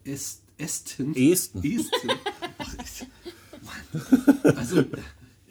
[0.05, 1.15] Est, Esten.
[1.15, 1.63] Esten.
[1.65, 2.11] Esten.
[2.59, 3.07] Ach, ich-
[3.63, 4.03] Mann.
[4.57, 4.85] Also,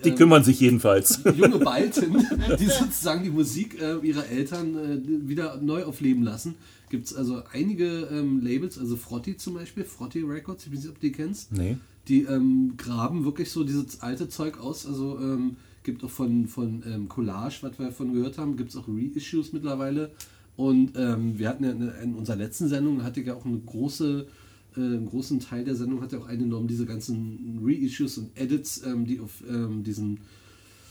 [0.03, 1.19] Die kümmern sich jedenfalls.
[1.38, 2.26] junge Balten,
[2.59, 6.55] die sozusagen die Musik äh, ihrer Eltern äh, wieder neu aufleben lassen.
[6.91, 10.89] Gibt es also einige ähm, Labels, also Frotti zum Beispiel, Frotti Records, ich weiß nicht,
[10.89, 11.49] ob du die kennst.
[11.53, 11.77] Nee.
[12.09, 14.85] Die ähm, graben wirklich so dieses alte Zeug aus.
[14.85, 18.76] Also ähm, gibt auch von, von ähm, Collage, was wir davon gehört haben, gibt es
[18.76, 20.11] auch Reissues mittlerweile.
[20.57, 23.59] Und ähm, wir hatten ja in, in unserer letzten Sendung, hatte ich ja auch eine
[23.59, 24.27] große,
[24.76, 28.85] äh, einen großen Teil der Sendung, hat ja auch eingenommen, diese ganzen Reissues und Edits,
[28.85, 30.19] ähm, die auf ähm, diesen,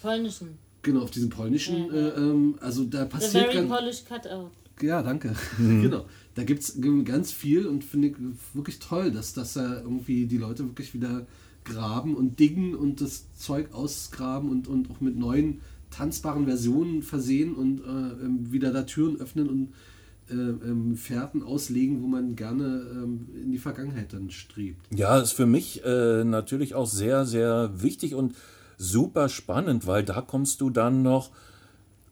[0.00, 0.56] Polnischen.
[0.80, 4.50] genau, auf diesen polnischen, äh, ähm, also da The passiert very ganz, Polish Cutout.
[4.82, 5.34] Ja, danke.
[5.58, 6.06] genau.
[6.34, 8.14] Da gibt es ganz viel und finde ich
[8.54, 11.26] wirklich toll, dass, dass da irgendwie die Leute wirklich wieder
[11.64, 17.54] graben und diggen und das Zeug ausgraben und, und auch mit neuen tanzbaren Versionen versehen
[17.54, 19.68] und äh, ähm, wieder da Türen öffnen und
[20.30, 24.86] äh, ähm, Fährten auslegen, wo man gerne ähm, in die Vergangenheit dann strebt.
[24.94, 28.36] Ja, ist für mich äh, natürlich auch sehr, sehr wichtig und
[28.78, 31.30] super spannend, weil da kommst du dann noch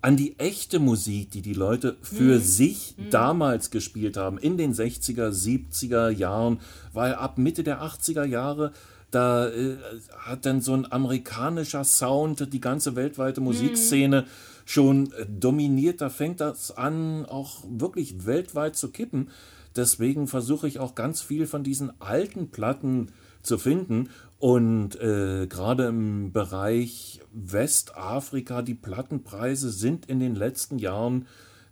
[0.01, 5.31] an die echte Musik, die die Leute für sich damals gespielt haben, in den 60er,
[5.31, 6.61] 70er Jahren,
[6.93, 8.73] weil ab Mitte der 80er Jahre,
[9.11, 9.77] da äh,
[10.19, 14.27] hat dann so ein amerikanischer Sound die ganze weltweite Musikszene
[14.67, 16.01] schon äh, dominiert.
[16.01, 19.31] Da fängt das an, auch wirklich weltweit zu kippen.
[19.75, 23.13] Deswegen versuche ich auch ganz viel von diesen alten Platten
[23.43, 24.11] zu finden.
[24.39, 31.27] Und äh, gerade im Bereich Westafrika, die Plattenpreise sind in den letzten Jahren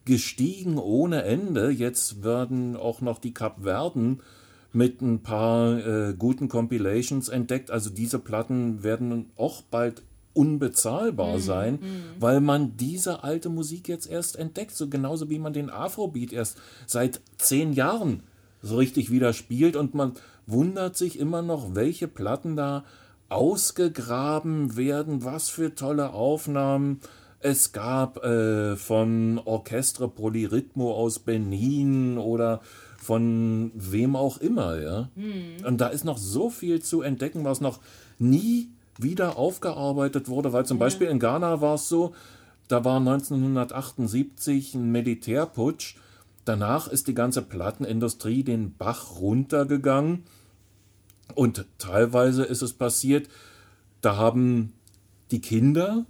[0.04, 1.70] gestiegen ohne Ende.
[1.70, 4.20] Jetzt werden auch noch die Kapverden
[4.72, 7.70] mit ein paar äh, guten Compilations entdeckt.
[7.70, 10.02] Also diese Platten werden auch bald
[10.34, 11.78] unbezahlbar sein,
[12.20, 16.58] weil man diese alte Musik jetzt erst entdeckt, so genauso wie man den Afrobeat erst
[16.86, 18.22] seit zehn Jahren
[18.60, 20.12] so richtig wieder spielt und man
[20.46, 22.84] wundert sich immer noch, welche Platten da
[23.28, 27.00] ausgegraben werden, was für tolle Aufnahmen.
[27.40, 32.60] Es gab äh, von Orchestre Polyrhythmo aus Benin oder
[32.98, 35.08] von wem auch immer, ja.
[35.66, 37.80] Und da ist noch so viel zu entdecken, was noch
[38.18, 42.14] nie wieder aufgearbeitet wurde, weil zum Beispiel in Ghana war es so,
[42.68, 45.96] da war 1978 ein Militärputsch,
[46.44, 50.24] danach ist die ganze Plattenindustrie den Bach runtergegangen
[51.34, 53.28] und teilweise ist es passiert,
[54.00, 54.72] da haben
[55.30, 56.06] die Kinder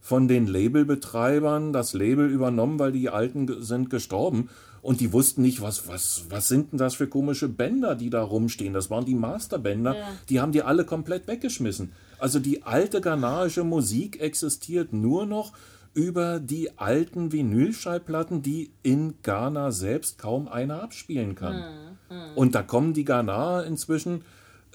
[0.00, 4.48] von den Labelbetreibern das Label übernommen, weil die Alten sind gestorben.
[4.82, 8.22] Und die wussten nicht, was, was, was sind denn das für komische Bänder, die da
[8.22, 8.72] rumstehen.
[8.72, 9.94] Das waren die Masterbänder.
[9.94, 10.08] Ja.
[10.30, 11.92] Die haben die alle komplett weggeschmissen.
[12.18, 15.52] Also die alte ghanaische Musik existiert nur noch
[15.92, 21.62] über die alten Vinylschallplatten, die in Ghana selbst kaum einer abspielen kann.
[22.34, 24.22] Und da kommen die Ghanaer inzwischen,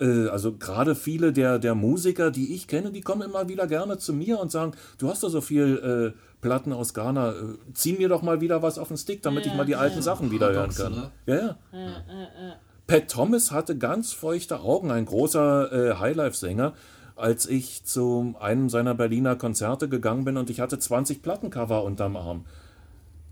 [0.03, 4.13] also gerade viele der, der Musiker, die ich kenne, die kommen immer wieder gerne zu
[4.13, 7.33] mir und sagen, du hast doch so viel äh, Platten aus Ghana, äh,
[7.73, 10.31] zieh mir doch mal wieder was auf den Stick, damit ich mal die alten Sachen
[10.31, 10.93] wieder hören kann.
[10.93, 11.11] oder?
[11.25, 12.03] Ja, ja.
[12.87, 16.73] Pat Thomas hatte ganz feuchte Augen, ein großer äh, Highlife-Sänger,
[17.15, 22.15] als ich zu einem seiner Berliner Konzerte gegangen bin und ich hatte 20 Plattencover unterm
[22.17, 22.45] Arm.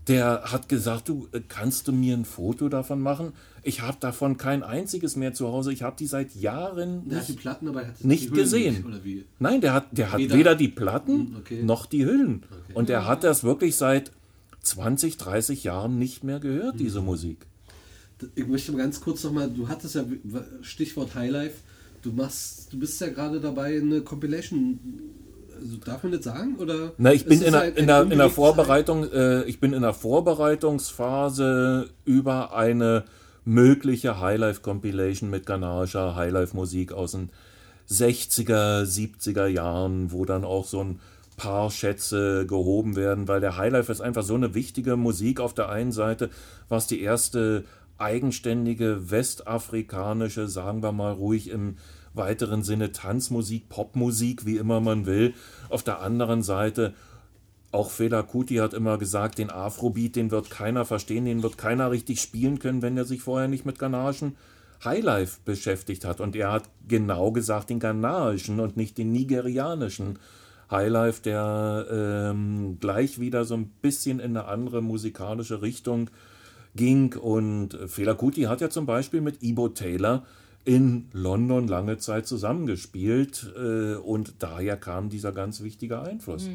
[0.08, 3.32] Der hat gesagt, du äh, kannst du mir ein Foto davon machen?
[3.62, 5.72] Ich habe davon kein einziges mehr zu Hause.
[5.72, 8.84] Ich habe die seit Jahren Der hat die nicht, Platten, aber er hat nicht gesehen.
[9.02, 9.24] Nicht?
[9.38, 11.62] Nein, der hat, der hat Weder- weder, die Platten Hm, okay.
[11.62, 12.42] noch die Hüllen.
[12.74, 14.12] Und er hat das wirklich seit
[14.62, 17.06] 20, 30 Jahren nicht mehr gehört, diese Hm.
[17.06, 17.46] Musik.
[18.34, 20.04] Ich möchte mal ganz kurz nochmal, du hattest ja
[20.62, 21.56] Stichwort Highlife,
[22.02, 24.78] du machst, du bist ja gerade dabei, eine Compilation,
[25.64, 26.56] also darf man das sagen?
[26.58, 29.72] Oder Na, ich bin in der, halt in der, in der Vorbereitung, äh, ich bin
[29.72, 33.04] in der Vorbereitungsphase über eine
[33.44, 37.30] mögliche Highlife Compilation mit ghanaischer Highlife Musik aus den
[37.90, 41.00] 60er, 70er Jahren, wo dann auch so ein
[41.36, 45.68] paar Schätze gehoben werden, weil der Highlife ist einfach so eine wichtige Musik auf der
[45.68, 46.30] einen Seite,
[46.68, 47.64] was die erste
[47.98, 51.76] eigenständige westafrikanische, sagen wir mal ruhig im
[52.14, 55.34] weiteren Sinne Tanzmusik, Popmusik, wie immer man will.
[55.68, 56.94] Auf der anderen Seite
[57.74, 61.90] auch Fela Kuti hat immer gesagt, den Afrobeat, den wird keiner verstehen, den wird keiner
[61.90, 64.36] richtig spielen können, wenn er sich vorher nicht mit ghanaischen
[64.84, 66.20] Highlife beschäftigt hat.
[66.20, 70.20] Und er hat genau gesagt, den ghanaischen und nicht den nigerianischen
[70.70, 76.10] Highlife, der ähm, gleich wieder so ein bisschen in eine andere musikalische Richtung
[76.76, 77.14] ging.
[77.14, 80.24] Und Fela Kuti hat ja zum Beispiel mit Ibo Taylor
[80.64, 86.48] in London lange Zeit zusammengespielt äh, und daher kam dieser ganz wichtige Einfluss.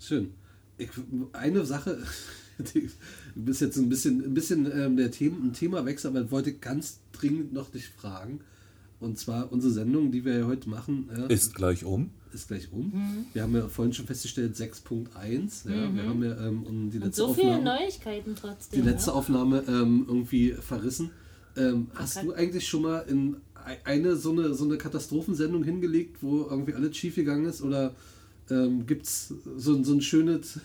[0.00, 0.32] Schön.
[0.76, 0.90] Ich,
[1.32, 1.98] eine Sache,
[2.74, 2.90] die,
[3.34, 6.52] du bist jetzt ein bisschen, ein bisschen ähm, der Thema, ein Themawechsel, aber ich wollte
[6.54, 8.40] ganz dringend noch dich fragen.
[9.00, 12.10] Und zwar unsere Sendung, die wir ja heute machen, ja, Ist gleich um.
[12.32, 13.26] ist gleich um.
[13.32, 15.68] Wir haben ja vorhin schon festgestellt, 6.1.
[15.70, 18.84] Ja, Wir haben ja ähm, und die Und letzte so viele Aufnahme, Neuigkeiten die trotzdem.
[18.84, 19.16] letzte ja?
[19.16, 21.10] Aufnahme ähm, irgendwie verrissen.
[21.56, 26.16] Ähm, hast du eigentlich schon mal in ei- eine so eine, so eine Katastrophensendung hingelegt,
[26.22, 27.62] wo irgendwie alles schief gegangen ist?
[27.62, 27.94] Oder
[28.50, 30.58] ähm, gibt es so, ein- so ein schönes,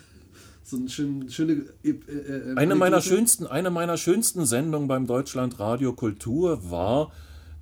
[0.64, 5.94] so ein schön, schöne äh, äh, Eine meiner schönsten, eine meiner schönsten Sendungen beim Deutschlandradio
[5.94, 7.12] Kultur war,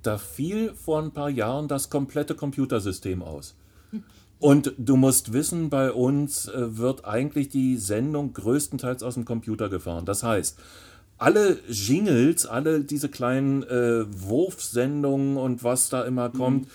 [0.02, 3.54] da fiel vor ein paar Jahren das komplette Computersystem aus.
[4.40, 9.68] Und du musst wissen, bei uns äh, wird eigentlich die Sendung größtenteils aus dem Computer
[9.68, 10.04] gefahren.
[10.04, 10.56] Das heißt,
[11.18, 16.68] alle Jingles, alle diese kleinen äh, Wurfsendungen und was da immer kommt,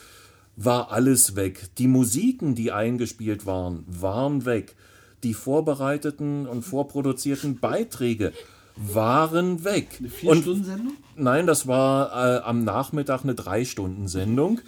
[0.55, 1.69] war alles weg.
[1.77, 4.75] Die Musiken, die eingespielt waren, waren weg.
[5.23, 8.33] Die vorbereiteten und vorproduzierten Beiträge
[8.75, 9.87] waren weg.
[9.99, 10.93] Eine Und Vier-Stunden-Sendung?
[11.15, 14.59] Nein, das war äh, am Nachmittag eine Drei-Stunden-Sendung.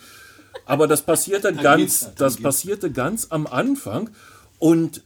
[0.65, 2.43] Aber das passierte ganz, das geht's.
[2.43, 4.10] passierte ganz am Anfang
[4.57, 5.03] und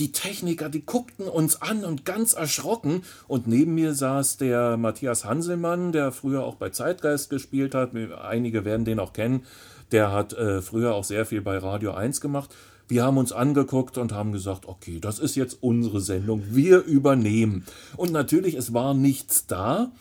[0.00, 3.02] die Techniker, die guckten uns an und ganz erschrocken.
[3.28, 7.92] Und neben mir saß der Matthias Hanselmann, der früher auch bei Zeitgeist gespielt hat.
[7.94, 9.44] Einige werden den auch kennen.
[9.92, 12.54] Der hat äh, früher auch sehr viel bei Radio 1 gemacht.
[12.88, 16.42] Wir haben uns angeguckt und haben gesagt, okay, das ist jetzt unsere Sendung.
[16.48, 17.64] Wir übernehmen.
[17.96, 19.92] Und natürlich, es war nichts da.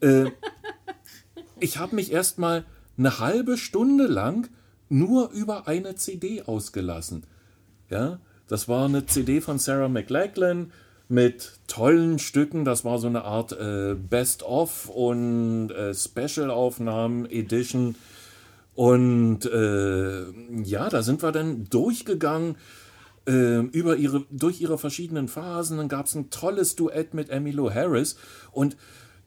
[0.00, 0.26] Äh,
[1.60, 2.64] ich habe mich erstmal
[2.96, 4.48] eine halbe Stunde lang
[4.88, 7.24] nur über eine CD ausgelassen.
[7.90, 10.72] Ja, das war eine CD von Sarah McLachlan
[11.08, 12.64] mit tollen Stücken.
[12.64, 17.94] Das war so eine Art äh, Best-of und äh, Special-Aufnahmen, Edition.
[18.74, 20.24] Und äh,
[20.62, 22.56] ja, da sind wir dann durchgegangen
[23.26, 25.78] äh, über ihre, durch ihre verschiedenen Phasen.
[25.78, 28.16] Dann gab es ein tolles Duett mit Emmylou Harris
[28.52, 28.76] und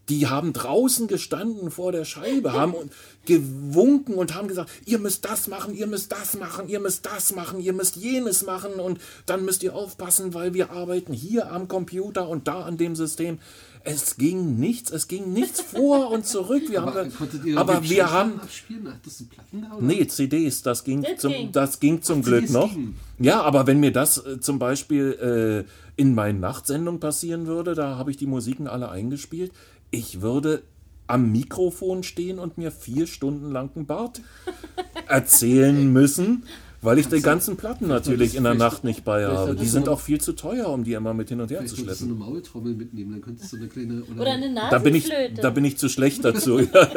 [0.09, 2.91] die haben draußen gestanden vor der Scheibe, haben und
[3.25, 7.35] gewunken und haben gesagt, ihr müsst das machen, ihr müsst das machen, ihr müsst das
[7.35, 11.67] machen, ihr müsst jenes machen und dann müsst ihr aufpassen, weil wir arbeiten hier am
[11.67, 13.39] Computer und da an dem System.
[13.84, 16.63] Es ging nichts, es ging nichts vor und zurück.
[16.69, 18.39] Wir Aber, haben, aber wir haben?
[19.79, 21.51] Nee, CDs, das ging, Das zum, ging.
[21.51, 22.73] das ging zum Ach, Glück CDs noch.
[22.73, 22.95] ging.
[23.19, 27.95] Ja, aber wenn mir das äh, zum Beispiel äh, in meinen Nachtsendungen passieren würde, da
[27.97, 29.51] habe ich die Musiken alle eingespielt,
[29.91, 30.64] ich würde
[31.07, 34.22] am Mikrofon stehen und mir vier Stunden lang einen Bart
[35.07, 36.43] erzählen müssen,
[36.81, 39.55] weil ich die ganzen Platten natürlich in der Nacht nicht bei habe.
[39.55, 41.88] Die sind auch viel zu teuer, um die immer mit hin und her zu Vielleicht
[41.88, 42.22] wolltest du schleppen.
[42.23, 44.03] eine Maultrommel mitnehmen, dann könntest du eine kleine.
[44.03, 45.41] Oder eine Da bin, ich, Nasenflöte.
[45.41, 46.59] da bin ich zu schlecht dazu.
[46.59, 46.88] Ja,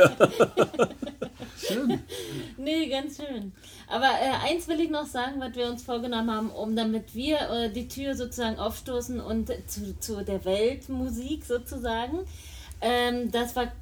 [1.59, 2.01] schön.
[2.59, 3.53] Nee, ganz schön.
[3.89, 7.37] Aber äh, eins will ich noch sagen, was wir uns vorgenommen haben, um damit wir
[7.51, 12.19] äh, die Tür sozusagen aufstoßen und zu, zu der Weltmusik sozusagen.
[12.81, 13.73] Ähm, das war.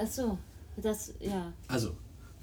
[0.00, 0.38] Achso,
[0.76, 1.52] das, ja.
[1.66, 1.92] Also,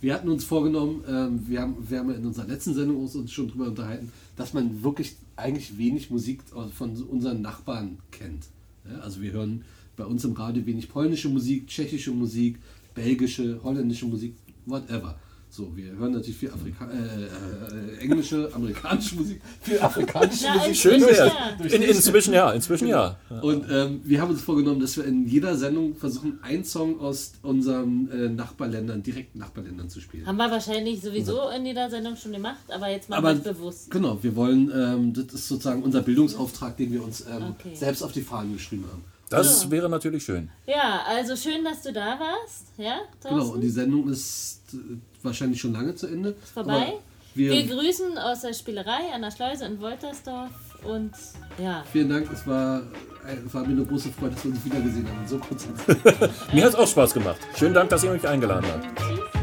[0.02, 3.48] wir hatten uns vorgenommen, ähm, wir, haben, wir haben in unserer letzten Sendung uns schon
[3.48, 6.42] drüber unterhalten, dass man wirklich eigentlich wenig Musik
[6.74, 8.46] von unseren Nachbarn kennt.
[8.90, 9.64] Ja, also wir hören
[9.98, 12.60] bei uns im Radio wenig polnische Musik, tschechische Musik,
[12.94, 14.36] belgische, holländische Musik,
[14.66, 15.18] whatever.
[15.56, 20.76] So, wir hören natürlich viel Afrika äh, äh, englische, amerikanische Musik, viel afrikanische Ja, Musik.
[20.76, 21.08] Schön Ja.
[21.08, 21.74] wär's.
[21.74, 23.18] In, inzwischen ja, inzwischen ja.
[23.42, 27.32] Und ähm, wir haben uns vorgenommen, dass wir in jeder Sendung versuchen, einen Song aus
[27.42, 30.26] unseren äh, Nachbarländern, direkten Nachbarländern zu spielen.
[30.26, 33.90] Haben wir wahrscheinlich sowieso in jeder Sendung schon gemacht, aber jetzt mal Aber bewusst.
[33.90, 37.76] genau, wir wollen, ähm, das ist sozusagen unser Bildungsauftrag, den wir uns ähm, Okay.
[37.76, 39.04] selbst auf die Fahnen geschrieben haben.
[39.30, 40.50] Das wäre natürlich schön.
[40.68, 42.66] Ja, also schön, dass du da warst.
[42.78, 43.30] Ja, Thorsten?
[43.30, 44.78] Genau, und die Sendung ist äh,
[45.24, 46.36] wahrscheinlich schon lange zu Ende.
[46.44, 46.94] Ist vorbei.
[47.34, 50.52] Wir, Wir grüßen aus der Spielerei an der Schleuse in Woltersdorf
[50.84, 51.12] und
[51.58, 51.84] ja.
[51.92, 52.80] vielen Dank, es war,
[53.28, 56.34] äh, es war mir eine große Freude, dass wir uns wiedergesehen haben so Zeit.
[56.54, 57.38] Mir hat es auch Spaß gemacht.
[57.58, 59.00] Schönen Dank, dass ihr mich eingeladen habt.
[59.00, 59.35] Tschüss.